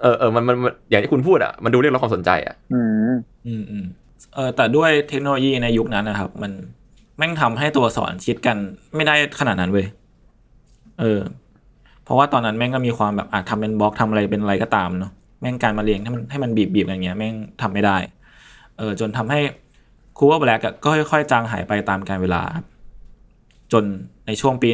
[0.02, 3.14] เออเออมันมันมันอย่างที่คุณพูดอะมันดูเรียกร้องความสนใจอะอืม
[3.46, 3.84] อืมอืม
[4.34, 6.52] เออแต่ด้วยเทคโนโลยีในยุคนั้นนะครับ มัน
[7.18, 8.56] แม่งทำให้ตัวอักษรชิดกัน
[8.94, 9.86] ไม่ได้ขนาดนั้นเว้ย
[11.00, 11.20] เออ
[12.04, 15.12] เพราะว่าตอนนั้นแม่งก็มีความแบบอาจทำเป็นบล็อกทำอะไรเป็นอะไรก็ตามเนาะ
[15.44, 17.96] แม่งการมาเรียงให้มันให้มันบีบบีบอย่างเงี้ยแม่งทำไม่ได้
[18.78, 19.40] เออจนทำให้
[20.18, 22.42] Cooper Black ก็ค่อยๆจางหายไปตามกาลเวลา
[23.72, 23.84] จน
[24.26, 24.68] ในช่วงปี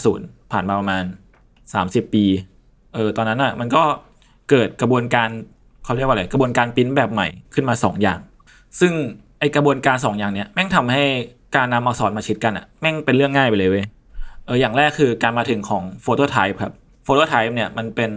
[0.00, 1.04] 1950 ผ่านมาประมาณ
[1.58, 2.24] 30 ปี
[2.94, 3.82] เออตอนนั้นอะมันก็
[4.50, 5.28] เกิดกระบวนการ
[5.84, 8.18] เขาเรียกว่าอะไรกระบวนการปริ้นแบบใหม่ขึ้นมาสองอย่าง
[8.80, 8.92] ซึ่ง
[9.40, 11.02] ไอกระบวนการสองอย่างเนี้ยแม่งทำให้
[11.56, 13.86] การนำอักษรมาชิดกันอะแม่งเป็นเรื่องง่ายไปเลยเว้ย
[14.46, 18.10] เอออย่างแรกคือการมาถึงของโฟโตไทป์ครับโฟโตไทป์เนี่ยมันเป็น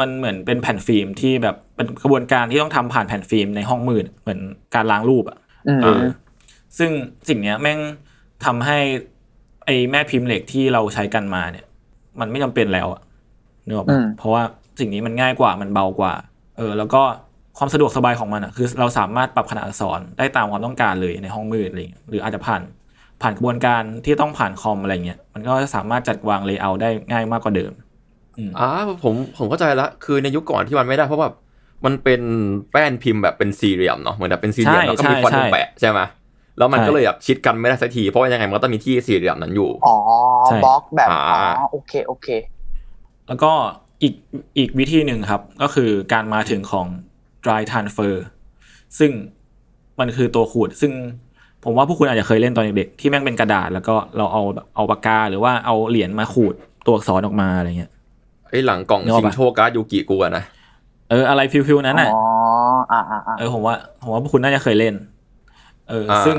[0.00, 4.40] มันเหมือนเป็นแผ่นฟิล์มที่แบบเป็นกระบวนการที่ต้องทำผ่านแผ่นฟิล์มในห้องมืดเหมือน
[4.74, 6.02] การล้างรูปอะอืมเออ
[6.78, 6.90] ซึ่ง
[7.28, 7.78] สิ่งเนี้ยแม่ง
[8.44, 8.78] ทำให้
[9.64, 11.66] ไอแม่พิมพ์เหล็กที่เราใช้กันมาเนี่ย
[12.20, 13.00] มันไม่จำเป็นแล้วอะ
[13.66, 14.42] นึกออกปะเพราะว่า
[14.80, 16.12] สิ่งนี้มันง่ายกว่ามันเบากว่า
[16.56, 17.02] เออ แล้วก็
[17.58, 22.62] ความสะดวกสบายของมันอะคือ เราสามารถปรับขนาดอักษรได้ตามความต้องการเลยในห้องมืดอะไรอย่างเงี้ยหรืออาจจะผ่าน
[23.22, 27.72] ผ่านกระบวนการที่ต้องผ่านคอมอะไรเงี้ยมันก็สามารถจัดวางเลเยอร์ได้ง่ายมากกว่าเดิม
[28.58, 28.68] อ่า
[29.02, 31.34] ผมผมเข้าใจละคือในยุคก่อนที่มันไม่ได้เพราะแบบ
[31.84, 32.22] มันเป็น
[32.72, 36.00] แป้นพิมพ์แบบเป็นสี่เหลี่ยมเนาะเหมือนแบบเป็นสี่เหลี่ยมใช่แล้วก็มีใช่ฟอนต์ใช่แปะใช่ไหม
[36.58, 39.96] แล้วมันใช่ก็เลยแบบชิดกันไม่ได้สักทีเพราะว่ายังไงมันก็ต้องมีที่สี่เหลี่ยมนั้นอยู่อ๋อ
[40.46, 41.20] ใช่บล็อกแบบอ่า
[41.58, 42.28] อ๋อโอเคโอเค
[43.28, 43.52] แล้วก็
[44.02, 44.14] อีก
[44.58, 46.86] อีกวิธีหนึ่งครับ ก็คือการมาถึงของ
[47.44, 48.14] dry transfer
[48.98, 49.10] ซึ่ง
[50.00, 50.92] มันคือตัวขูด ซึ่ง
[51.64, 56.54] ผมว่าพวกคุณอาจจะเคยเล่นตอนเด็กๆที่แม่งเป็นกระดาษ แล้วก็เราเอาแบบเอาปากกาหรือว่าเอาเหรียญมาขูด
[56.86, 57.92] ตัวอักษรออกมาอะไรเงี้ย
[58.50, 60.44] ไอ้หลังกล่องนึกออกชิปะงโชการ์ดยูกิกูอะนะ
[61.10, 62.22] เอออะไร feel ๆนั้นน่ะอ๋อ
[62.92, 64.94] อ่าอ่าอ่าเออผมว่าผมว่าพวกคุณน่าจะเคยเล่น
[65.88, 66.36] เอออ่าซึ่ง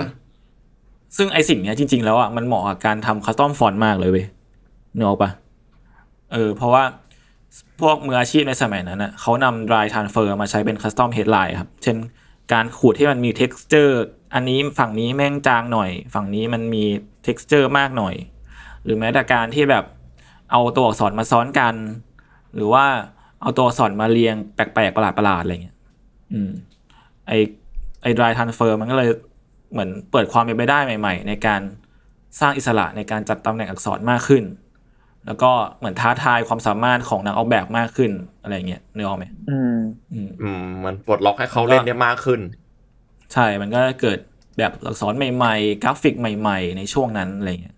[1.17, 4.25] ซึ่งไอสิ่งเนี้ยจริง ๆ แล้วอะมันเหมาะกับการทำคัสตอมฟอนต์มากเลยเว้ย
[4.95, 5.29] นึกออกปะ
[6.33, 6.83] เออ เพราะว่า
[7.81, 11.97] พวกมืออาชีพในสมัยนั้นอะเขานำ dry transfer มาใช้เป็นคัสตอม headline ครับ เช่น
[12.53, 13.93] การขูดที่มันมี texture
[14.33, 16.83] อันนี้ฝั่งนี้แม่งจางหน่อย ฝั่งนี้มันมี
[17.25, 18.15] texture มากหน่อย
[18.83, 19.83] หรือแม้แต่การที่แบบ
[20.51, 21.75] เอาตัวอักษรมาซ้อนกัน
[22.55, 22.85] หรือว่า
[23.41, 25.77] เอาตัวอักษรมาเรียงแปลกๆประหลาดๆอะไรเงี้ย
[26.33, 26.51] อืม
[27.27, 27.33] ไอ
[28.03, 29.09] ไอ dry transfer มันก็เลย
[29.71, 31.61] เหมือนเปิดความเป็นไปได้ใหม่ ๆ ในการ
[32.39, 34.43] สร้างอิสระในการจัดตำแหน่งอักษรมากขึ้น
[35.25, 39.77] แล้วก็เหมือนท้าทายความสามารถของนักออกแบบมากขึ้นอะไรเงี้ยนึกออกไหมอืม
[40.13, 42.39] อืมอืมมันปลดล็อกให้เขาเล่นได้มากขึ้น
[43.33, 44.19] ใช่มันก็เกิด
[44.57, 47.75] แบบอักษรใหม่ ๆ กราฟิกใหม่ ๆ ในช่วงนั้นอะไรเงี้ย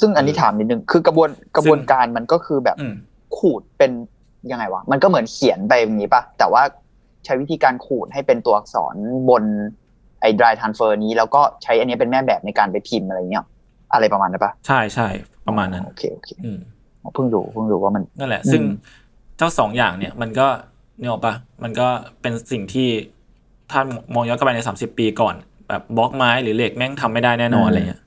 [0.00, 2.94] ซึ่งอันนี้ถามนิดนึงคือกระบวนกระบวนการมันก็คือแบบอืม
[3.38, 3.92] ขูดเป็น
[4.50, 6.62] ยังไงวะมันก็เหมือนเขียนไปอย่างนี้ปะแต่ว่า
[7.24, 8.94] ใช้วิธีการขูดให้เป็นตัวอักษร
[9.28, 9.44] บน
[10.20, 13.44] ไอ้ dry transfer นี้แล้วก็ใช้อันนี้เป็นแม่แบบในการไปพิมพ์อะไรเงี้ย
[13.92, 15.08] อะไรประมาณนั้นปะใช่ใช่
[15.46, 16.58] ประมาณนั้นโอเคโอเคอืม
[17.14, 18.62] เพิ่งรู้เพิ่งรู้ว่ามันนั่นแหละอืมซึ่ง
[19.36, 20.46] เจ้าสองอย่างเนี่ย มันก็
[20.98, 21.88] เนี่ยออกปะมันก็
[22.22, 22.88] เป็นสิ่งที่
[23.70, 23.80] ถ้า
[24.14, 25.34] มองย้อนกลับไปในสามสิบปีก่อน
[25.68, 28.00] แบบบล็อกไม้หรือเหล็กแม่งทำไม่ได้แน่นอนอะไรเงี้ย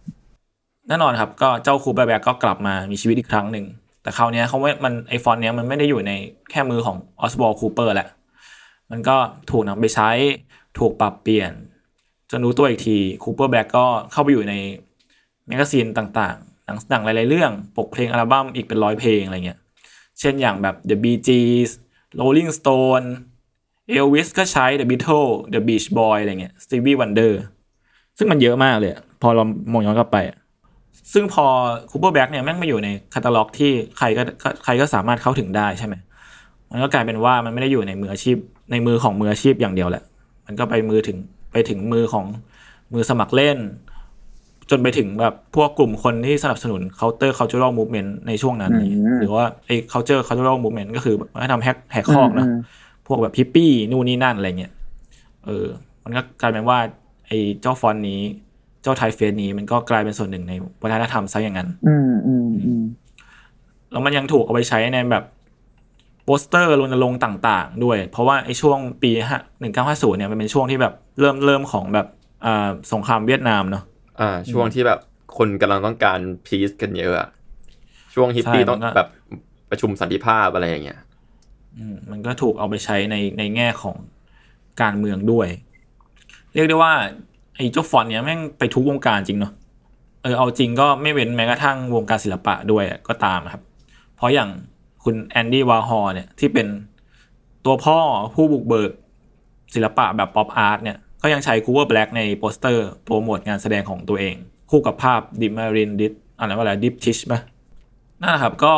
[0.92, 3.66] แน่นอนครับก็เจ้า Cooper Black ก็กลับมามีชีวิตอีกครั้งหนึ่ง
[4.04, 6.12] แต่คราวนี้เขาไม่มันไอฟอนต์เนี้ยมันไม่ได้อยู่ใน
[6.52, 8.08] แค่มือของ Oswald Cooper แหละ
[8.92, 9.18] มันก็
[9.52, 10.10] ถูกนำไปใช้
[10.80, 11.52] ถูกปรับเปลี่ยน
[12.30, 14.54] จนรู้ตัวอีกที Cooper Black ก็เข้าไปอยู่ใน
[15.48, 19.60] magazine ต่างๆ หนังหนังหลายๆเรื่องปกเพลงอัลบั้มอีกเป็นร้อยเพลงอะไรเงี้ย
[20.20, 21.70] เช่นอย่างแบบ The Bee Gees
[22.20, 23.06] Rolling Stone
[23.98, 27.34] Elvis ก็ใช้ The Beatles The Beach Boy อะไรเงี้ย Stevie Wonder
[28.18, 30.18] ซึ่งมันเยอะมากเลย พอเรามองย้อนกลับไป
[31.14, 31.46] ซึ่งพอ
[31.90, 34.22] Cooper Black เนี่ยแม่งมาอยู่ในคาตาล็อกที่ใครก็
[34.64, 35.96] ใครก็สามารถเข้าถึงได้ใช่ไหม
[36.72, 38.38] มันก็กลายเป็นว่ามันไม่ได้อยู่ในมืออาชีพ
[38.72, 40.04] ในมือของมืออาชีพอย่างเดียวแหละ
[40.46, 41.18] มันก็ไปมือถึง
[41.52, 42.26] ไปถึงมือของ
[42.94, 43.58] มือสมัครเล่น
[44.70, 52.60] จนไปถึงแบบพวกกลุ่มคนที่สนับสนุน counter cultural movement ในช่วงนั้นอืมหรือว่าไอ้ culture cultural movement ก็คือให้ทำแฮกแหกคอกเนอะอืม
[53.08, 54.74] พวกแบบฮิปปี้นู่นนี่นั่นอะไรเงี้ย
[55.46, 55.66] เออ
[56.04, 56.80] มันก็กลายเป็นว่า
[57.28, 58.22] ไอ้เจ้าฟอนต์นี้
[58.82, 62.84] เจ้า typeface นี้มันก็กลายเป็นส่วนหนึ่งในวัฒนธรรมซะอย่างนั้น อืมอืมอืม
[63.92, 65.24] แล้วมันยังถูกเอาไปใช้ในแบบ
[66.26, 69.12] โปสเตอร์รณรงค์ต่าง ๆ ด้วย เพราะว่าไอ้ช่วงปี
[69.60, 72.08] หนึ่งเก้าห้าศูนย์เนี่ยมันเป็นช่วงที่แบบเริ่มเริ่มของแบบ
[72.46, 73.84] อ่าสงครามเวียดนามเนาะ
[74.20, 75.00] อ่า ช่วงที่แบบ
[75.38, 77.30] คนกำลังต้องการ peace กันเยอะอะ
[78.16, 79.10] ช่วงฮิปปี้ใช่ต้องมันก็แบบ
[79.70, 81.00] ประชุมสันติภาพอะไรอย่างเงี้ย
[81.78, 83.96] อืมมันก็ถูกเอาไปใช้ในในแง่ของ
[84.82, 85.48] การเมืองด้วย
[86.54, 86.94] เรียกได้ว่า
[87.56, 89.54] ไอ้เจ้าฟอนต์เนี้ยแม่งไปทุกวงการจริงเนาะ
[90.24, 93.62] เออเอาจริงก็ไม่เว้นแม้กระทั่งวงการศิลปะด้วยก็ตามครับ
[94.16, 94.50] เพราะอย่าง
[95.04, 96.68] คุณแอนดี้ วอร์ฮอลเนี่ยที่เป็น
[97.66, 97.98] ตัวพ่อ
[98.36, 98.92] ผู้บุกเบิก
[99.74, 104.36] ศิลปะแบบ pop art เนี่ยก็ยังใช้ Cooper Black ในโปสเตอร์โปรโมทงานแสดงของตัวเอง
[104.70, 107.42] คู่กับภาพ The Marilyn Dis อะไรว่าอะไร Diptych ปะ
[108.22, 108.74] นั่นแหละครับก็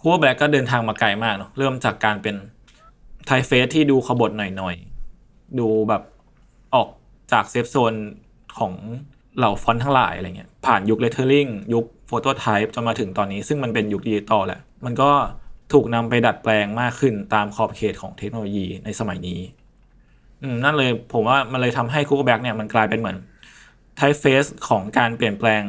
[0.00, 2.34] Cooper Black ก็เดินทางมาไกลมากเนาะเริ่มจากการเป็น
[3.26, 6.02] typeface ที่ดูขบถหน่อยๆ ดูแบบ
[7.34, 7.94] จาก safe zone
[8.58, 8.72] ของ
[9.38, 15.10] เหล่าฟอนต์ทั้งหลายอะไรเงี้ยผ่านยุค lettering ยุค phototype จนมาถึงตอนนี้ซึ่งมันเป็นยุคดิจิตอลแหละ มันก็
[15.72, 19.40] ถูกนำไปดัดแปลงมากขึ้นตามขอบเขตของเทคโนโลยีในสมัยนี้
[20.42, 23.18] อืมนั่นเลยผมว่ามันเลยทำให้คูเ e แบ็กเนี่ยมันกลายเป็นเหมือน
[23.96, 25.62] typeface ของการเปลี่ยนแปลง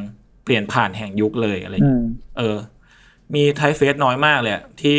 [0.44, 2.04] เปลี่ยนผ่านแห่งยุคเลยอะไรอย่างเงี้ย อืม
[2.38, 2.56] เออ
[3.34, 4.98] มี typeface น้อยมากเลยอะที่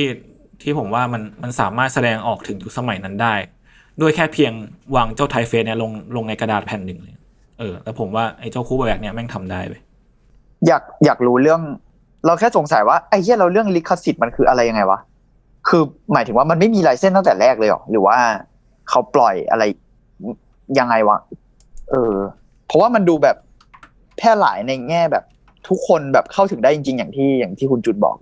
[0.61, 3.35] ที่ผมว่ามันมันสามารถแสดงออกถึงยุคสมัยนั้นได้
[4.01, 4.53] ด้วยแค่เพียง
[4.95, 7.15] วางเจ้า typeface เนี่ยลงลงในกระดาษแผ่นหนึ่งเลย
[7.59, 9.73] เออแล้วผมว่าไอ้เจ้าคูเ e แบกเนี่ยแม่งทำได้ไป
[10.67, 11.61] อยากอยากรู้เรื่อง
[12.25, 14.99] เราแค่สงสัยว่าไอ้เหี้ยเราเรื่องลิขสิทธิ์มันคืออะไรยังไงวะ
[15.67, 15.83] คือ
[16.13, 18.17] หมายถึงว่ามันไม่มีลายเส้นตั้งแต่แรกเลยหรอหรือว่า
[18.89, 19.63] เขาปล่อยอะไร
[20.79, 21.17] ยังไงวะ
[21.91, 22.13] เออ
[22.67, 23.37] เพราะว่ามันดูแบบ
[24.17, 25.23] แพร่หลายในแง่แบบ
[25.67, 28.15] ทุกคนแบบเข้าถึงได้จริงๆอย่างที่อย่างที่คุณจุดบอก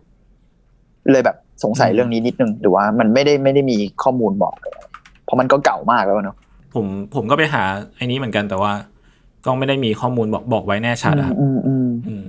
[1.11, 4.55] เลยแบบสงสัยเรื่องนี้นิดนึงหรือว่ามันไม่ได้ไม่ได้มีข้อมูลบอก
[5.25, 6.37] เลยเพราะมันก็เก่ามากแล้วเนาะ
[6.73, 6.85] ผม
[7.15, 7.63] ผมก็ไปหา
[7.95, 8.73] ไอ้นี้เหมือนกันแต่ว่า
[9.45, 12.25] ก็ไม่ได้มีข้อมูลบอกบอกไว้แน่ชัดอะครับอืมอืมอืม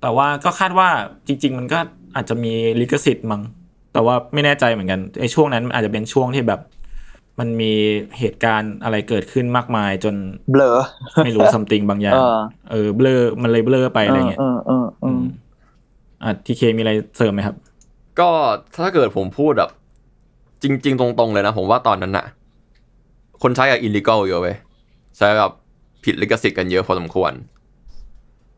[0.00, 0.88] แต่ว่าก็คาดว่า
[1.26, 1.78] จริง ๆ มันก็
[2.16, 3.42] อาจจะมีลิขสิทธิ์มั้ง
[3.92, 6.60] แต่ว่าไม่แน่ใจเหมือนกันไอ้ช่วงนั้นมันอาจจะเป็นช่วงที่แบบ
[7.38, 7.72] มันมี
[8.18, 10.14] เหตุการณ์อะไรเกิดขึ้นมากมายจน
[10.52, 10.72] เบลอ
[11.24, 12.38] ไม่รู้ซัมติงบางอย่าง เออ
[12.70, 15.22] เออเบลอมันเลยเบลอไปอะไรเงี้ยเออเออเออม
[16.22, 17.56] อะทีเคมีอะไรเสริมไหมครับ
[18.20, 18.28] ก็
[18.82, 19.70] ถ้าเกิดผมพูดแบบ
[20.62, 22.26] จริง ๆ ตรง ๆ เลยนะ ผมว่าตอนนั้นน่ะ
[23.42, 24.48] คนใช้กับ illegal เยอะไป
[25.16, 25.50] ใช้กับ
[26.04, 27.32] ผิดลิขสิทธิ์กันเยอะพอสมควร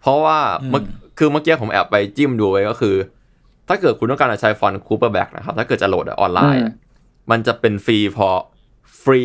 [0.01, 0.39] เพราะว่า
[0.71, 2.95] เมื่ออืมคือเมื่อกี้ผมแอบไปจิ้มดูไว้ก็คือ
[3.69, 6.73] ถ้าเกิดคุณต้องการจะใช้ฟอนต์ Cooper Black นะครับ ถ้าเกิดจะโหลดออนไลน์อะ
[7.31, 8.29] มันจะเป็นฟรีพอ
[9.03, 9.23] ฟรี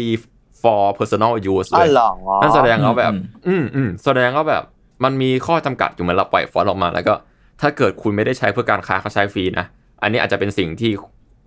[0.62, 2.10] for personal use อ๋อ เลยเหรอ
[2.42, 4.64] นั่นแสดงว่าแบบอืมอืมอืมแสดงว่าแบบ
[5.04, 7.14] มันมีข้อจำกัดอยู่เหมือนเราปล่อยฟอนต์ออกมา แล้วก็
[7.62, 9.66] ถ้าเกิดคุณไม่ได้ใช้เพื่อการค้าเขาใช้ฟรีนะ
[10.02, 10.92] อันนี้อาจจะเป็นสิ่งที่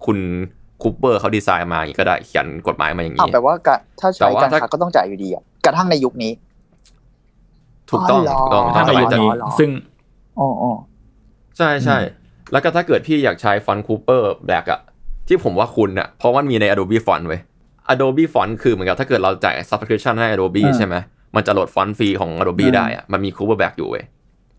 [0.06, 0.18] คุณ
[0.82, 6.32] คูเปอร์เขาดีไซน์มาอย่างนี้ก็ได้เขียนกฎหมายมาอย่างอ้าวนี้แปลว่ากะถ้าแต่ใช้ว่าการถ้าค้าก็ต้องจ่ายอยู่ดีอะกระทั่งในยุคนี้
[7.90, 9.70] ถูกต้องอ๋อถูกต้องเหรอต้ถ้าองในอะไรยุคจะนี้เหรอซึ่ง
[10.38, 10.72] อ๋ออ๋อ
[11.58, 11.98] ใช่ใช่
[12.52, 14.80] แล้วก็ถ้าเกิดพี่อยากใช้ฟอนต์คูเปอร์แบล็กอะ
[15.28, 17.40] ที่ผมว่าคุณอะเพราะว่ามันมีใน Adobe Font เว้ย
[17.92, 20.94] Adobe Font คือเหมือนกับถ้าเกิดเราจ่าย subscription ให้ Adobe ใช่ไหม
[21.36, 24.04] มันจะโหลดฟอนต์ฟรีของ Adobe ได้อะมันมีคูเปอร์แบล็กอยู่เว้ย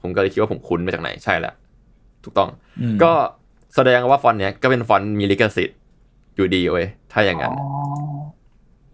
[0.01, 1.53] ผมก็เลยคิดว่าผมคุ้นมาจากไหนใช่แหละ
[2.23, 2.49] ถูกต้อง
[2.81, 3.11] อืมก็
[3.75, 5.76] แสดงว่าฟอนต์เนี้ยก็เป็นฟอนต์มีลิขสิทธิ์
[6.37, 7.67] อยู่ดีเว้ยถ้าอย่างนั้นอ๋อ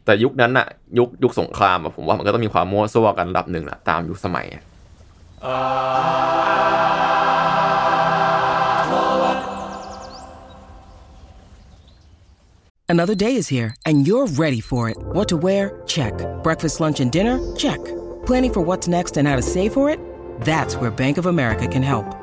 [0.06, 4.64] แต่ยุคนั้นอะยุคยุคสงครามอะผมว่ามันก็ต้องมีความมั่วซั่วกันระดับหนึ่งละตามยุคสมัยอะ
[12.90, 14.98] Another day is here, and you're ready for it.
[15.16, 15.82] What to wear?
[15.88, 16.14] Check.
[16.44, 17.40] Breakfast, lunch, and dinner?
[17.56, 17.84] Check.
[18.28, 20.00] Planning for what's next and how to save for it?
[20.42, 22.23] That's where Bank of America can help.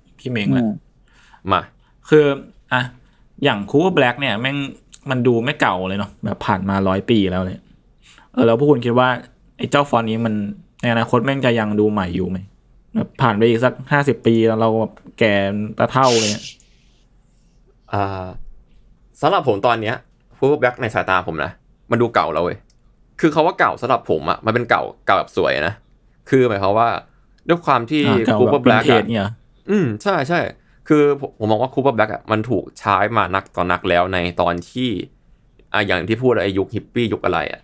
[0.21, 0.73] พี่เม้งแหละอืม
[1.51, 1.61] มา
[2.09, 2.25] คือ
[2.73, 2.81] อะ
[3.43, 4.57] อย่าง Cooper Black เนี่ยแม่ง
[5.09, 7.57] มันดูไม่เก่าเลยเนาะแบบผ่านมาร้อยปีแล้วเลย
[8.33, 9.09] เออแล้วพวกคุณคิดว่า
[9.57, 10.33] ไอ้เจ้าฟอนต์นี้มัน
[10.81, 12.37] ในอนาคตแม่งจะยังดูใหม่อยู่ไหม
[12.95, 15.33] แบบผ่านไปอีกสักห้าสิบปีแล้วเราแบบแก่
[15.77, 16.43] ตาเท่าเลยเนี่ย
[17.93, 18.25] อ่า
[19.21, 19.95] สำหรับผมตอนเนี้ย
[20.37, 21.51] ฟูแบ็กในสายตาผมนะ
[21.91, 22.57] มันดูเก่าแล้วเว้ย
[23.19, 25.73] คือเขาว่าเก่าสำหรับผมอะมันเป็นเก่าเก่าแบบสวยนะ
[26.29, 26.89] คือหมายความว่า
[27.47, 29.29] ด้วยความที่อ่าเก่าแบบ vintage Cooper Black เนี่ยเหร
[29.69, 30.39] ออืมใช่ใช่
[30.87, 34.89] คือผมผมมองว่า Cooper Black อะมันถูกใช้มานักต่อนักแล้วในตอนที่
[35.73, 37.61] อ่าอย่างที่พูดไอ้ยุคฮิปปี้ยุคอะไรอะ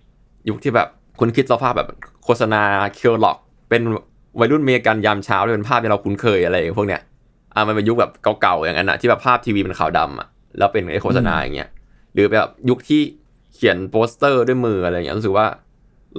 [0.50, 0.88] ยุคที่แบบ
[1.20, 1.90] คุณคิดสภาพแบบ
[2.24, 2.64] โฆษณา
[2.96, 3.38] Kellogg
[3.70, 3.82] เป็น
[4.40, 7.02] วัยรุ่นเมกันยามเช้าที่เป็นภาพที่เราคุ้นเคยอะไรอย่างพวกเนี้ย
[7.54, 11.70] อ่ามันเป็นยุคแบบเก่าๆอย่างนั้นอะที่แบบภาพทีวีเป็นขาวดำอะแล้วเป็นไอ้โฆษณาอย่างเงี้ย
[12.14, 13.02] หรือแบบยุคที่
[13.54, 15.48] เขียนโปสเตอร์ด้วยมืออะไรอย่างเงี้ยรู้สึกว่า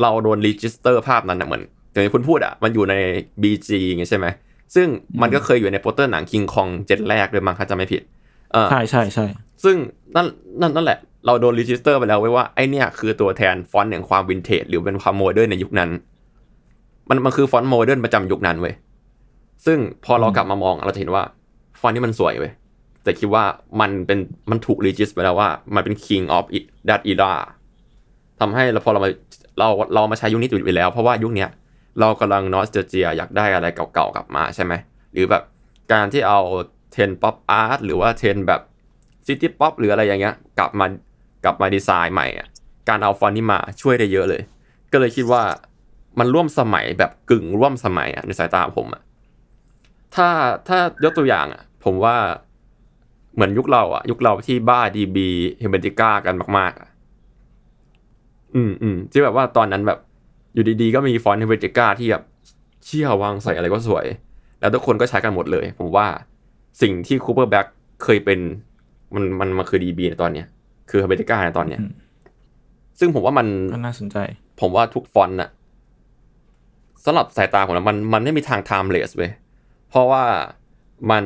[0.01, 1.63] เราโดน register ภาพนั้นอะเหมือน
[1.93, 2.95] อย่างที่คุณพูดอะมันอยู่ใน
[3.43, 4.27] BG อย่างเงี้ยใช่ไหม
[4.75, 4.89] ซึ่ง
[5.23, 8.03] มันก็เคยอยู่ในโปสเตอร์หนังคิงคองเจ็ดแรกด้วยมั้งถ้าจำไม่ผิด
[8.53, 9.27] เออใช่ใช่ใช่
[9.65, 9.77] ซึ่ง
[10.17, 10.27] นั่น
[10.61, 15.91] นั่นนั่นแหละ เราโดน register ไปแล้วไว้ว่าไอเนี่ยคือตัวแทนฟอนต์แห่งความวินเทจหรือเป็นความ modern ในยุคนั้น
[17.09, 18.75] มันมันคือฟอนต์ modern ประจำยุคนั้นเว้ย
[19.67, 21.23] ซึ่งพอเรากลับมามองเราจะเห็นว่า
[21.81, 22.53] ฟอนต์นี้มันสวยเว้ย
[23.05, 23.45] แต่คิดว่า
[23.81, 24.19] มันเป็น
[24.51, 27.33] มันถูก register ไปแล้วว่ามันเป็น king of it that era
[28.41, 29.11] ทำให้เราพอเรามา
[29.59, 31.49] เราเรามาใช้ยุคนี้อยู่ไปแล้ว เพราะว่ายุคเนี้ย
[32.01, 34.73] เรากำลัง nostalgia อยากได้อะไรเก่าๆกลับมาใช่ไหม
[35.13, 35.43] หรือแบบ
[35.93, 36.41] การที่เอา
[36.93, 38.61] trend pop art หรือว่าเทรนแบบ
[39.27, 40.87] city pop หรืออะไรอย่างเงี้ยกลับมา
[41.45, 42.49] กลับมาดีไซน์ใหม่อะ
[42.89, 44.43] การเอาฟอนต์นี้มาช่วยได้เยอะเลย
[44.93, 45.43] ก็เลยคิดว่า
[46.19, 49.03] มันร่วมสมัยแบบกึ่งร่วมสมัยอะในสายตาผมอะ
[50.15, 50.29] ถ้า
[50.69, 52.17] ถ้ายกตัวอย่างอะผมว่า
[53.35, 56.89] เหมือนยุคเราอะ ยุคเราที่บ้า DB Helvethaica กันมากๆอะ
[58.55, 59.99] อืมอืมที่แบบว่าตอนนั้นแบบ
[60.55, 62.23] อยู่ดีๆ ก็มีฟอนต์ Helvethaica ที่แบบ
[62.85, 64.07] เชี่ยวางใส่อะไรก็สวย
[64.61, 66.07] แล้วทุกคนก็ใช้กันหมดเลย ผมว่า
[66.83, 67.67] สิ่งที่ Cooper Black
[68.05, 68.39] เคยเป็น
[69.15, 70.47] มันมันมันคือ DB ในตอนเนี้ย
[70.91, 71.93] คือเฮเบติก้าในตอนเนี้ยอืม
[72.99, 74.17] ซึ่งผมว่ามันก็น่าสนใจ
[74.61, 75.51] ผมว่าทุกฟอนต์น่ะ
[77.05, 79.33] สำหรับสายตาผมนะมันมันไม่มีทาง timeless เว้ย
[79.89, 80.25] เพราะว่า
[81.11, 81.25] มัน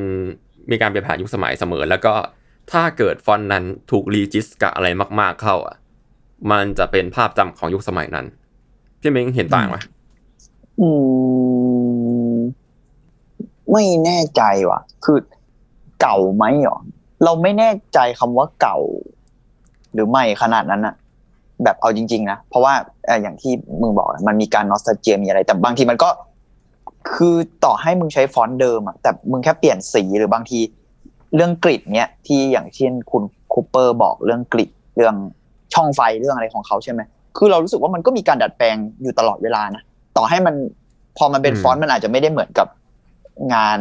[0.70, 2.14] มีการเปลี่ยนผ่านยุคสมัยเสมอ แล้วก็
[2.72, 4.88] ถ้าเกิดฟอนต์นั้นถูกรีจิสกับอะไร
[5.20, 5.76] มาก ๆเข้าอะ
[6.50, 8.26] มันจะเป็นภาพจำของยุคสมัยนั้น
[9.02, 9.76] พี่เม้งเห็นต่างไหม
[10.80, 10.88] อื
[12.34, 12.36] ม
[13.72, 15.18] ไม่แน่ใจว่ะ คือ
[16.00, 16.78] เก่าไหมหรอ
[17.24, 18.78] เราไม่แน่ใจคำว่าเก่า
[19.92, 20.94] หรือไม่ขนาดนั้นอะ
[21.64, 22.74] แบบเอาจริง ๆ นะ เพราะว่า
[23.22, 26.10] อย่างที่มึงบอกมันมีการ nostalgia มีอะไร แต่บางทีมันก็
[27.12, 30.58] คือต่อให้มึงใช้ฟอนต์เดิมอะแต่มึงแค่เปลี่ยนสีหรือบางที
[31.34, 35.14] เรื่อง grid เนี้ยที่อย่างเช่นคุณคูเปอร์บอกเรื่อง grid เรื่อง
[35.74, 37.00] ช่องไฟเรื่องอะไรของเขาใช่ไหม
[37.36, 39.82] คือเรารู้สึกว่ามันก็มีการดัดแปลงอยู่ตลอดเวลานะ
[40.16, 40.54] ต่อให้มัน
[41.18, 42.68] พอมันเป็นอืมฟอนต์มันอาจจะไม่ได้เหมือนกับ
[43.54, 43.80] งาน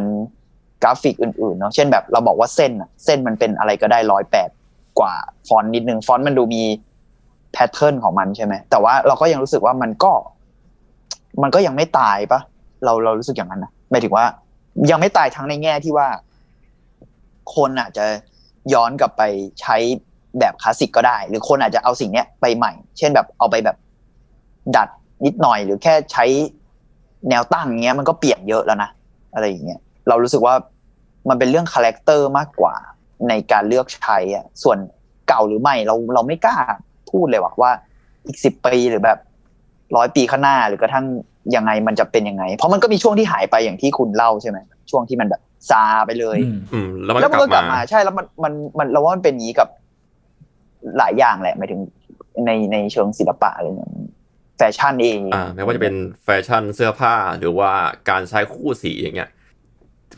[0.83, 4.49] กราฟิกอื่นๆเนาะเช่นแบบเราบอกว่าเส้นอะเส้นมันเป็นอะไรก็ได้ร้อยแปด
[4.99, 5.13] กว่า
[5.47, 6.63] ฟอนต์นิดนึงฟอนต์มันดูมี
[7.53, 10.11] pattern ของมันใช่ไหมแต่ว่าเราก็ยังรู้สึกว่ามันก็
[11.41, 12.39] มันก็ยังไม่ตายปะ
[12.85, 14.25] เราเรารู้สึกอย่างนั้นนะหมายถึงว่า
[14.91, 16.07] ยังไม่ตายทั้งในแง่ที่ว่า
[17.55, 18.05] คนอาจจะ
[18.73, 19.21] ย้อนกลับไป
[19.61, 19.77] ใช้
[20.39, 23.77] แบบคลาสสิกก็ได้ หรือคนอาจจะเอาสิ่งเนี้ยไปใหม่ เช่นแบบเอาไปแบบ
[24.75, 24.89] ดัด
[25.25, 26.25] นิดหน่อย หรือแค่ใช้
[27.29, 28.89] แนวตั้งเงี้ยมันก็เปลี่ยนเยอะแล้วนะ
[29.33, 30.55] อะไรอย่างเงี้ยเรารู้สึกว่า
[31.29, 32.75] มันเป็นเรื่อง character มากกว่า
[33.29, 34.77] ในการเลือกใช้อะส่วน
[35.27, 36.57] เก่าหรือไม่เราเราไม่กล้า
[37.11, 37.71] พูดเลยว่าว่า
[38.27, 39.19] อีกสิบปีหรือแบบ
[39.95, 41.05] ร้อยปีข้างหน้า หรือกระทั่ง
[41.55, 44.57] ยังไงมันจะเป็นยังไง เพราะมันก็มีช่วงที่หายไปอย่างที่คุณเล่าใช่ไหม
[44.91, 49.67] ช่วงที่มันแบบซาไปเลยอืมอืมแล้วมันแล้วก็มันกก็กลัลับบมามาใช่แล้วมันมันมันเราว่ามันเป็นอย่างนี้กับ
[50.97, 51.81] หลายอย่างแหละหมายถึง
[52.45, 53.91] ในในเชิงศิลปะอะไรอย่างเงี้ย
[54.57, 57.71] แฟชั่นเองอ่าไม่ว่าจะเป็นแฟชั่นเสื้อผ้าหรือว่า
[58.09, 59.29] การใช้คู่สีอย่างเงี้ย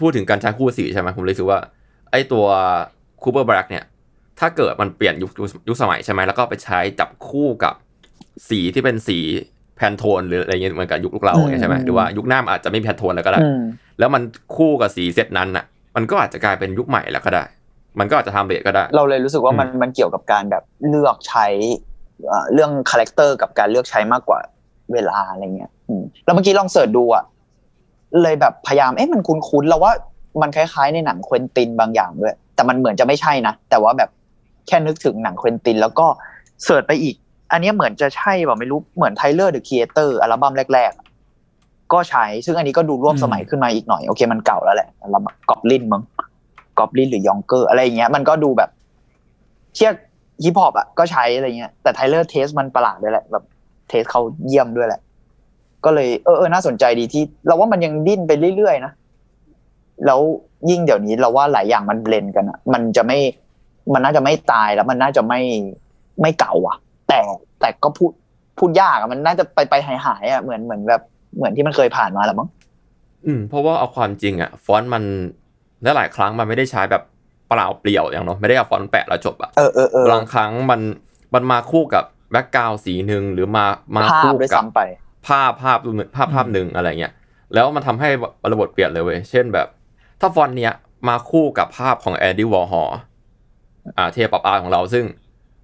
[0.01, 1.59] พูดถึงการใช้คู่สีใช่ไหมผมเลยรู้สึกว่า
[2.11, 2.45] ไอ้ตัว
[3.23, 3.83] Cooper Black เนี่ย
[4.39, 7.73] ถ้าเกิดมันเปลี่ยนยุคยุคยุคสมัยใช่ไหมแล้วก็ไปใช้จับคู่กับ
[8.49, 9.19] สีที่เป็นสี
[9.75, 13.61] Pantone หรืออะไรเงี้ยเหมือนกับยุคเราอย่างเงี้ยใช่ไหมหรือว่ายุคหน้ามันอาจจะไม่มี Pantone แล้วก็ได้อืม
[13.99, 14.21] แล้วมัน
[14.55, 17.43] คู่กับสีเซตนั้นอะ มันก็อาจจะกลายเป็นยุคใหม่แล้วก็ได้
[17.99, 21.47] มันก็อาจจะ timeless ก็ได้ เราเลยรู้สึกว่ามันมันเกี่ยวกับการแบบเลือกใช้
[22.27, 24.39] เอ่อเรื่อง character กับการเลือกใช้มากกว่า
[24.93, 27.23] เวลาอะไรเงี้ยอืมแล้วเมื่อกี้ลอง search ดูอะ
[28.21, 29.91] เลยแบบพยายามเอ๊ะมันคุ้นๆเราว่า
[30.41, 34.09] มันคล้ายๆในหนัง Quentin บางอย่างด้วยแต่มันเหมือนจะไม่ใช่นะแต่ว่าแบบ
[34.67, 36.05] แค่นึกถึงหนัง Quentin แล้วก็
[36.63, 37.15] search ไปอีก
[37.51, 41.05] อันเนี้ยเหมือนจะใช่แบบไม่รู้เหมือน Tyler, The Creator อัลบั้มแรกๆอะ
[41.93, 46.03] ก็ใช้ซึ่งอันนี้ก็ดูร่วมสมัยขึ้นมาอีกหน่อยโอเคมันเก่าแล้วแหละอัลบั้มกอบลินมั้ง
[46.77, 48.69] กอบลินหรือ Yonkers อะไรอย่างเงี้ยมันก็ดูแบบ
[49.75, 49.93] เทียบ
[50.43, 53.43] ฮิปฮอปอะก็ใช้อะไรเงี้ยแต่ Tyler taste มันประหลาดด้วยแหละแบบ
[53.89, 55.01] taste เขาเยี่ยมด้วยแหละ
[55.85, 58.91] ก็เลยเออเออน่าสนใจดีที่ เราว่ามันยังดิ้นไปเรื่อยๆนะ
[60.05, 60.19] แล้ว
[60.69, 63.19] ยิ่งเดี๋ยวนี้เราว่าหลายอย่างมัน blend กันอะ มันจะไม่
[63.93, 65.41] มันน่าจะไม่ตายแล้วมันน่าจะไม่
[66.21, 67.19] ไม่เก่าอะ แต่
[67.59, 68.11] แต่ก็พูด
[68.57, 71.01] พูดยากอะมันน่าจะไปไปหายหายอะเหมือนเหมือนแบบ
[71.35, 72.49] เหมือนที่มันเคยผ่านมาแหละมั้ง
[73.25, 75.03] อืมเพราะว่าเอาความจริงอะ ฟอนต์มัน
[75.83, 77.03] และหลายครั้งมันไม่ได้ใช้แบบ
[77.49, 80.81] เปล่าเปลี่ยวอย่างเนาะไม่ได้เอาฟอนต์แปะแล้วจบอะเออเออเออบางครั้งมัน
[81.33, 83.65] มันมาคู่กับ background สีหนึ่งหรือมา
[83.95, 84.81] มาภาพคู่ด้วยกับซ้ำไป
[85.27, 85.77] ภาพภาพ
[86.15, 87.13] ภาพภาพหนึ่งอะไรเงี้ย
[87.53, 88.09] แล้วมันทำให้
[88.51, 89.67] ระบบเปลี่ยนเลยเว้ยเช่นแบบ
[90.19, 90.73] ถ้าฟอนต์เนี้ย
[91.09, 92.89] มาคู่กับภาพของ Andy Warhol
[93.97, 95.05] อ่าเทป pop art ของเราซึ่ง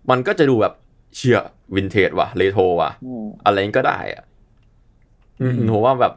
[0.10, 0.74] มันก็จะดูแบบ
[1.18, 1.40] เชี่อ
[1.76, 4.24] วินเทจว่ะเรโทรว่ะอืมอะไรนี้ก็ได้อะ
[5.42, 6.14] อืมผมว่าแบบ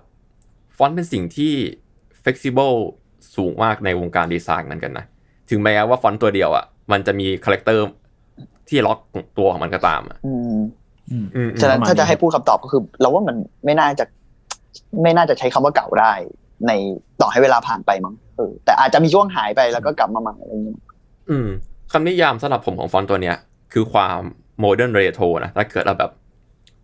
[0.77, 1.53] ฟอนต์เป็นสิ่งที่
[2.23, 2.77] flexible
[3.37, 5.07] สูงมากในวงการดีไซน์เหมือนกันนะ
[5.51, 7.85] ถึงแม้ว่าฟอนต์ตัวเดียวอะ มันจะมี character
[8.69, 8.99] ที่ล็อก
[9.39, 10.59] ตัวของมันก็ตามอะอืม
[11.11, 14.05] อืมอืมฉะนั้นประมาณถ้าจะนี้ให้พูดคำตอบก็คือ เราว่ามันไม่น่าจะ
[15.03, 16.13] ไม่น่าจะใช้คำว่าเก่าได้
[16.67, 16.73] ใน
[17.21, 20.79] ต่อให้เวลาผ่านไปมั้งเออแต่อาจจะมีช่วงหายไปแล้วก็กลับมาใหม่อะไรอย่างเงี้ย
[21.31, 21.49] อืม
[21.93, 23.37] คำนิยามสำหรับผมของฟอนต์ตัวเนี้ย
[23.73, 24.21] คือความ
[24.61, 26.11] modern retro นะถ้าเกิดเราแบบ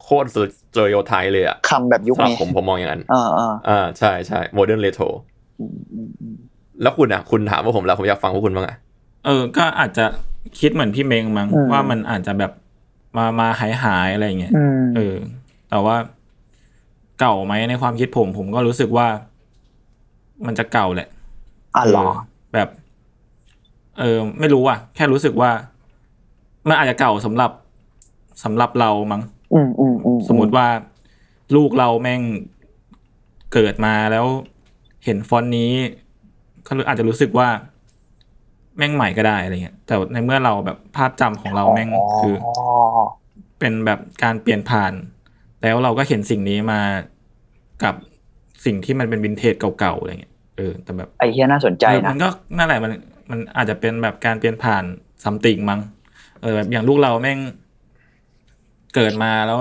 [0.02, 5.37] โคตร stereotype เลยอะคำแบบยุคสำหรับนี้ผมผมมองอย่างนั้นอ่าอ่าอ่าใช่ใช่ modern retro อืมอืมอืม
[6.82, 8.76] แล้วคุณอะ คุณถามว่าผมแล้วผมอยากฟังพวกคุณบ้างอะ
[9.26, 10.04] เออ ก็อาจจะ
[10.60, 12.52] คิดเหมือนพี่เมงมั้งว่ามันอาจจะแบบ
[13.16, 15.16] มามาหายหายๆอะไรเงี้ยอืมเออ
[15.70, 15.96] แต่ว่า
[17.20, 19.06] เก่าไหมในความคิดผม ผมก็รู้สึกว่า
[20.46, 21.08] มันจะเก่าแหละ
[21.76, 22.68] อะเหรอเออแบบ
[23.98, 25.50] เออ ไม่รู้อะ แค่รู้สึกว่า
[26.68, 27.50] มันอาจจะเก่าสำหรับ
[28.44, 29.22] สำหรับเรามั้ง
[29.54, 30.66] อืมอืมอืมสมมติว่า
[31.56, 32.22] ลูกเราแม่ง
[33.52, 34.26] เกิดมาแล้ว
[35.08, 35.72] เห็นฟอนต์นี้
[36.66, 37.48] ก็อาจจะรู้สึกว่า
[38.76, 41.88] แม่งใหม่ก็ได้อะไรเงี้ย แต่ในเมื่อเราแบบภาพจำของเราแม่ง
[42.20, 42.34] คือ
[43.58, 44.92] เป็นแบบการเปลี่ยนผ่าน
[45.62, 46.80] แล้วเราก็เห็นสิ่งนี้มา
[47.84, 47.94] กับ
[48.64, 52.92] สิ่งที่มันเป็นวินเทจเก่าๆอะไรเงี้ยเออแต่แบบไอ้เฮียน่าสนใจเออนะมันก็นั่นแหละมัน
[53.30, 54.84] มันอาจจะเป็นแบบการเปลี่ยนผ่าน
[55.24, 55.80] something มั้ง
[56.42, 57.38] เออแบบอย่างลูกเราแม่ง
[58.94, 59.58] เกิดมาแล้ว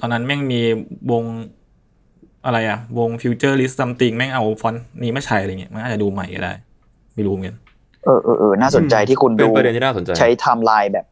[0.00, 0.60] ตอนนั้นแม่งมี
[1.12, 1.24] วง
[2.46, 6.52] อะไรอะวง futurist something แม่งเอาฟอนต์นี้มาใช้อะไรเงี้ยมันอาจจะดูใหม่ก็ได้
[7.14, 7.56] ไม่รู้เหมือนกัน
[8.04, 11.06] เออเออเออน่าสนใจที่คุณเป็นดูประเด็นที่น่าสนใจ ใช้ไทม์ไลน์แบบ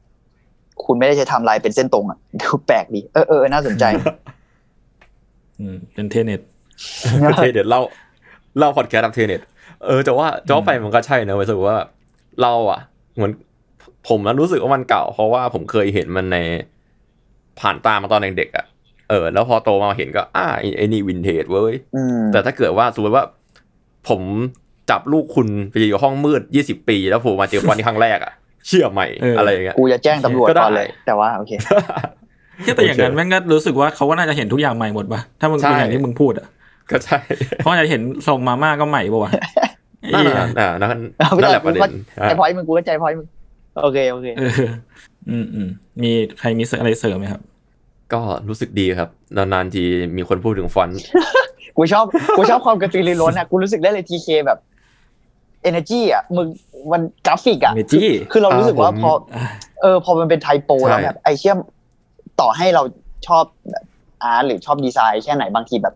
[0.85, 3.85] คุณไม่ได้ใช้ไทม์ไลน์เป็นเส้นตรงอะดูแปลกดีเออเออเออน่าสนใจ
[5.61, 6.41] อืมเป็น Tenet
[7.39, 7.81] Tenet เล่า
[8.59, 9.41] เล่าพอดแคสต์แบบ Tenet
[9.87, 11.77] เออแต่ว่าจอไปมันก็ใช่นะเว้ยรู้สึกว่า
[12.43, 12.81] เราอะ
[13.15, 13.33] เหมือน
[14.09, 16.39] ผมนั้นรู้สึกว่ามันเก่า เพราะว่าผมเคยเห็นมันใน
[17.61, 18.67] ผ่านตามาตอนเด็กๆอะ
[19.11, 23.25] เออ แล้วพอโตมาเห็นก็ อ่าไอ้ไอ้นี่วินเทจเว้ยอืมแต่ถ้าเกิดว่าสมมติว่า
[24.09, 24.21] ผม
[24.91, 28.33] จับลูกคุณไปอยู่ห้องมืดยี่สิบปี แล้วผมมาเจอวันที่ครั้งแรกอะ
[28.69, 31.53] เชื่อใหม่เออออะไรอย่างเงี้ยกูจะแจ้งตำรวจก็ได้ก่อนเลย แต่ว่าโอเค
[32.75, 36.47] แต่อย่างนั้นแม่งก็รู้สึกว่าเขาก็น่าจะเห็นทุกอย่างใหม่หมดปะถ้ามึงใช่เป็นอย่างที่มึงพูดอะ
[36.91, 37.19] ก็ใช่
[37.57, 39.33] เพราะอาจจะเห็นส่งมาม่าก็ใหม่ปะวะ
[40.15, 41.93] นั่นไอ้เหี้ยน่ะอ่านั่นเอาไม่นั่นได้แหละประเด็น
[42.29, 43.27] ใจพอยมึงกูก็ใจพอยมึง
[43.83, 44.53] โอเคโอเคเออ
[45.31, 45.69] อืมอืม
[46.03, 47.41] มีใครมีอะไรเสริมไหมครับ
[48.15, 49.83] ก็รู้สึกดีครับ นานๆที
[50.17, 51.01] มีคนพูดถึงฟอนต์
[51.77, 52.05] กูชอบ
[52.37, 54.59] กูชอบความกระตือรือร้นอะกูรู้สึกได้เลยทีเคแบบ
[55.69, 56.47] energy อะมึง
[56.93, 59.13] มันกราฟิกอะ Energy คือคือเรารู้สึกว่าอ่าผมพอ
[59.81, 61.59] เออ พอมันเป็น typo ใช่แล้วแบบไอเชี่ย
[62.41, 62.83] ต่อให้เรา
[63.27, 63.85] ชอบแบบ
[64.23, 65.95] art หรือชอบดีไซน์แค่ไหนบางทีแบบ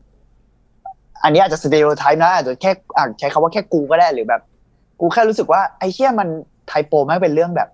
[1.22, 4.42] อันนี้อาจจะ stereotype นะอาจจะแค่อะใช้คำว่าแค่กูก็ได้หรือแบบ
[5.00, 6.28] กูแค่รู้สึกว่าไอ้เชี่ยมัน
[6.68, 7.68] typo ไม่เป็นเรื่องแบบ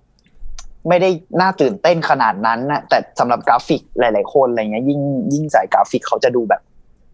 [0.88, 1.10] ไม่ได้
[1.40, 5.00] น่าตื่นเต้นขนาดนั้นนะแต่สำหรับกราฟิกหลาย ๆ คนอะไรเงี้ย ยิ่ง
[5.32, 6.60] ยิ่งสายกราฟิกเขาจะดูแบบ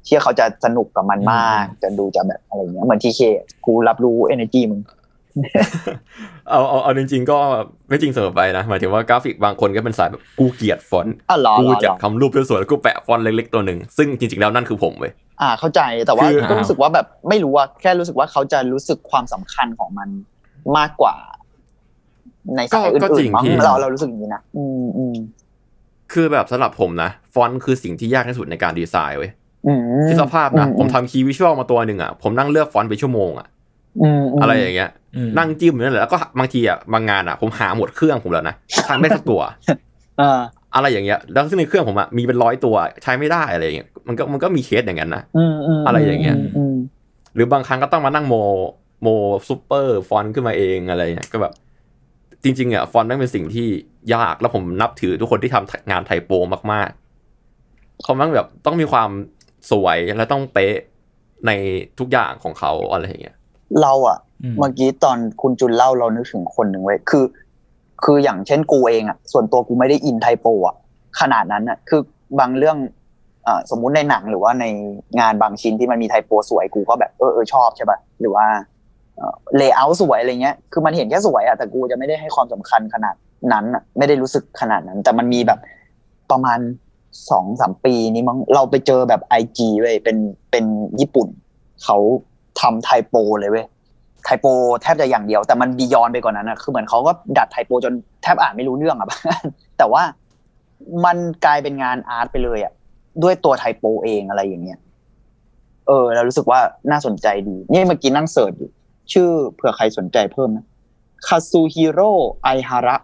[0.07, 3.21] เชี่ยเขาจะสนุกกับมันมาก จะดูจะแบบอะไรเงี้ยเหมือนทีเค
[3.66, 4.81] กูรับรู้ energy มึง
[6.51, 7.39] เอาเอาเอาจริงๆก็
[7.89, 20.09] ไม่จริงเสมอไปนะหมายถึงว่ากราฟิกบางคนก็เป็นสายแบบกูเกลียดฟอนต์อ๋อเหรอกูเหรอจะเหรอทำรูปสวยๆแล้วกูแปะฟอนต์เล็กๆตัวหนึ่งซึ่งจริงๆแล้วนั่นคือผมเว้ยอ่าเข้าใจแต่ว่าคือก็รู้สึกว่าแบบไม่รู้ว่าแค่รู้สึกว่าเขาจะรู้สึกความสำคัญของมัน
[20.79, 21.14] มากกว่า
[22.57, 25.15] ในสายอื่นๆมั้งเราเรารู้สึกอย่างนี้นะอืมอืม
[26.13, 29.31] คือแบบสำหรับผมนะฟอนต์คือสิ่งที่ยากที่สุดในการดีไซน์เว้ย
[29.67, 33.47] อืมที่สภาพนะอืผมทำ key visual มาตัวหนึ่งอะผมนั่งเลือกฟอนต์ไปชั่วโมงอะ
[34.03, 39.41] อืมมอะไรอย่างเงี้ยอืมนั่งจิ้มอยู่นั่นแหละแล้วก็บางทีอะบางงานอะ ผมหาหมดเครื่องผมแล้วนะใช้ไม่ได้สักตัว
[40.21, 40.41] อ่า
[40.75, 46.75] อะไรอย่างเงี้ยแล้วซึ่งในเครื่องผมอะมีเป็นร้อยตัวใช้ไม่ได้อะไรอย่างเงี้ยมันก็มันก็มีเคสอย่างนั้นนะอืมอืมอะไรอย่างเงี้ยอืม
[47.35, 48.35] หรือบางครั้งก็ต้องมานั่งโม
[49.03, 49.09] โม
[49.49, 51.53] ซูเปอร์ฟอนต์ขึ้นมาเองอะไรเงี้ยก็แบบ
[52.43, 53.68] จริงๆอะฟอนต์นั่นเป็นสิ่งที่
[54.14, 56.31] ยากแล้วผมนับถือทุกคนที่ทำงาน typo
[56.72, 59.11] มากๆเขามั่งแบบต้องมีความ
[59.70, 60.74] สวยและต้องเป๊ะ
[61.47, 61.51] ใน
[61.99, 63.36] ทุกอย่างของเขาอะไรอย่างเงี้ย
[63.82, 67.24] เราอะอืมเมื่อกี้ตอนคุณจุนเล่าเรานึกถึงคนหนึ่งไว้ยคือ
[68.05, 70.76] คืออย่างเช่นกูเองอะ ส่วนตัวกูไม่ได้อิน typo อะ
[71.20, 72.01] ขนาดนั้นอะ คือ
[72.41, 72.76] บางเรื่อง
[73.47, 74.64] อ่าสมมุติในหนังหรือว่าใน
[75.20, 78.47] งานบางชิ้นที่มันมี typo สวยกูก็แบบเออเออชอบใช่ป่ะหรือว่า
[79.57, 83.14] layer สวยอะไรเงี้ย คือมันเห็นแค่สวยอะแต่กูจะไม่ได้ให้ความสำคัญขนาด
[83.53, 85.59] นั้นอะไม่ได้รู้สึกขนาดนั้น แต่มันมีแบบ
[86.31, 86.59] ประมาณ
[87.31, 90.16] สองสามปีนี้มั้งเราไปเจอแบบ IG เว้ยเป็น
[90.51, 90.64] เป็น
[91.01, 91.29] ญี่ปุ่น
[91.85, 91.99] เขา
[92.61, 93.66] ทำ typo เลยเว้ย
[94.25, 94.47] typo
[94.83, 97.93] แทบจะอย่างเดียว แต่มัน beyond ไปกว่านนั้นนะคือเหมือนเขาก็ดัด typo จน
[98.23, 99.09] แทบอ่านไม่รู้เรื่องอะ
[99.79, 100.03] แต่ว่า
[101.05, 102.73] มันกลายเป็นงานอาร์ตไปเลยอะ
[103.23, 104.79] ด้วยตัวไทโปเองอะไรอย่างเงี้ย
[105.87, 106.61] เออเรารู้สึกว่า
[106.91, 108.71] น่าสนใจดี นี่เมื่อกี้นั่งเสิร์ชอยู่
[109.13, 110.65] ชื่อเผื่อใครสนใจเพิ่มนะ
[111.27, 112.97] คาซูฮิโร่ไอฮาระ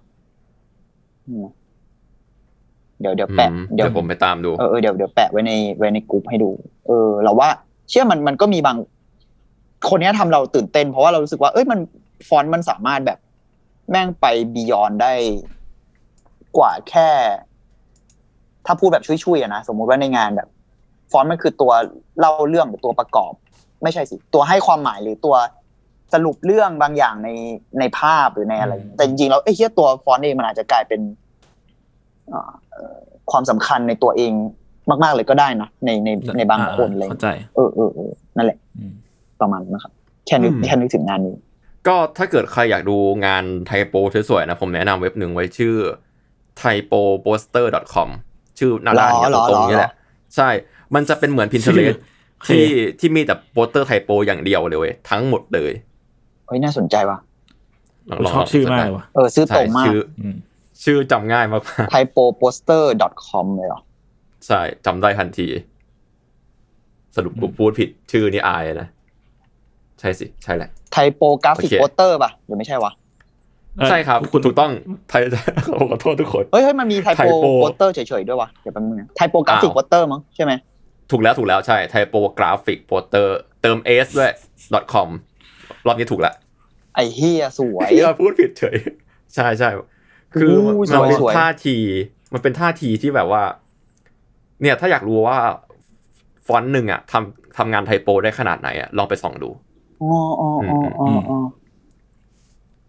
[3.01, 6.51] เดี๋ยวเดี๋ยวแปะอืมเดี๋ยวผมไปตามดูเออเออเดี๋ยวเดี๋ยวแปะไว้ในไว้ในกลุ่มให้ดู
[6.87, 7.49] เออ เราว่า
[7.89, 8.77] เชื่อมันมันก็มีบาง
[9.89, 11.79] คนเนี้ยทำเราตื่นเต้น เพราะว่าเรารู้สึกว่าเอ้ยมัน
[12.29, 13.19] ฟอนต์มันสามารถแบบ
[13.91, 15.13] แม่งไป beyond ได้
[16.57, 17.09] กว่าแค่
[18.67, 20.49] ถ้าพูดแบบช่วยๆอะนะสมมุติว่าในงานแบบ
[21.13, 21.73] ฟอนต์มันคือตัว
[22.19, 23.33] เล่าเรื่องหรือตัวประกอบ
[23.83, 25.37] ไม่ใช่สิ ตัวให้ความหมายหรือตัว
[26.15, 27.29] สรุปเรื่องบางอย่างใน
[27.79, 31.01] ในภาพหรือในอะไร แต่จริงๆแล้วไอ้เหี้ยตัวฟอนต์เองมันอาจจะกลายเป็น
[32.33, 32.97] อ่าเอ่อ
[33.31, 34.33] ความสำคัญในตัวเอง
[35.03, 38.93] มาก ๆ เลยก็ได้นะในในในบางคนเลยเข้าใจเออเออเออนั่นแหละอืม
[39.41, 39.93] ประมาณนั้นนะครับ
[40.27, 41.35] แค่นึกอืมแค่นึกถึงงานนี้
[41.87, 42.97] ก็ถ้าเกิดใครอยากดู
[43.27, 43.95] งาน typo
[44.29, 45.77] สวยๆนะผมแนะนำเว็บหนึ่งไว้ชื่อ
[46.61, 48.09] typoposter.com
[48.59, 49.93] ชื่อหนาดานเนี่ยหรอตรงๆหรอนี่แหละ
[50.37, 50.49] ใช่
[50.95, 51.99] มันจะเป็นเหมือน Pinterest
[52.39, 52.67] โอเคที่
[52.99, 55.73] ที่มีแต่โปสเตอร์ typo อย่างเดียวเลยเว้ยทั้งหมดเลย
[56.47, 57.19] เฮ้ยน่าสนใจว่ะ
[58.11, 60.37] ลงผมลงชอบลงชื่อ search มากได้เลยว่ะเออซื้อใช่ตรงมากชื่ออืม
[60.85, 61.63] ชื่อจำง่ายมาก
[61.95, 65.47] typoposter.com เลยเหรอๆใช่จำได้ทันที
[67.17, 68.89] สรุปกูพูดผิดชื่อนี่อายนะ
[70.01, 72.93] ใช่สิ ใช่แหละ typographic โอเค poster ป่ะหรือไม่ใช่วะ
[73.77, 74.71] เอ่อใช่ครับ คุณถูกต้อง
[75.09, 75.23] ไทย
[75.91, 80.53] ขอโทษทุกคน เฮ้ยเฮ้ยมันมี typo Typo poster เฉยๆด้วยวะเดี๋ยวแป๊บนึงนะ typographic อ้าว poster มั้งใช่ไหม
[81.11, 83.27] ถูกแล้วถูกแล้วใช่ typographic poster
[83.63, 84.33] เติม s ด้วย
[84.93, 85.09] .com
[85.87, 86.35] รอบนี้ถูกละ
[86.95, 88.77] ไอ้เฮียสวยเฮียพูดผิดเฉย
[89.35, 89.69] ใช่ใช่
[90.35, 91.77] คืออู้มันเป็นสวยๆท่าที
[92.33, 93.43] มันเป็นท่าทีที่แบบว่า
[94.63, 95.39] เนี่ยถ้าอยากรู้ว่า
[96.47, 99.51] ฟอนต์หนึ่งอะทำทำงาน typo ได้ขนาดไหนอะลองไปส่องดู
[100.03, 101.39] อ๋ออ๋ออ๋ออ๋ออ๋อ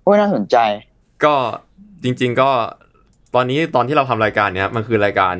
[0.03, 0.57] โอ้ยน่าสนใจ
[1.23, 1.33] ก็
[2.03, 2.49] จริง ๆ ก็
[3.35, 5.35] ตอนนี้ตอนที่เราทำรายการเนี้ยมันคือรายการ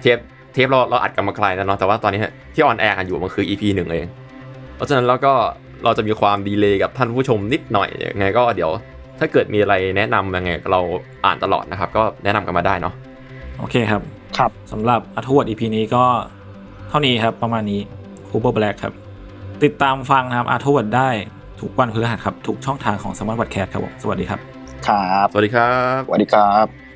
[0.00, 0.18] เทป
[0.52, 2.20] เทปเราเราอัดกันมาไกลแล้วเนาะแต่ว่าตอนนี้
[2.54, 4.08] ที่ on air กันอยู่มันคือ EP หนึ่งเอง
[4.74, 5.34] เพราะฉะนั้นแล้วก็
[5.84, 8.70] เราจะมีความ delay กับท่านผู้ชมนิดหน่อยยังไงก็เดี๋ยว
[9.18, 10.80] ถ้าเกิดมีอะไรแนะนำยังไงเรา
[11.24, 12.94] อ่านตลอดนะครับ ก็แนะนำกันมาได้เนาะ
[13.58, 14.02] โอเคครับ
[14.38, 16.04] ครับสำหรับอัทวด EP นี้ก็
[16.88, 17.80] เท่านี้ครับประมาณนี้
[18.28, 18.94] Cooper Black ครับ
[19.64, 21.08] ติดตามฟังนะครับอัทวดได้
[21.60, 24.40] ทุกวันพฤหัสครับ ทุกช่องทางของ Salmon Podcast ครับผมสวัสดีครับ
[24.86, 26.87] ครับ สวัสดีครับ สวัสดีครับ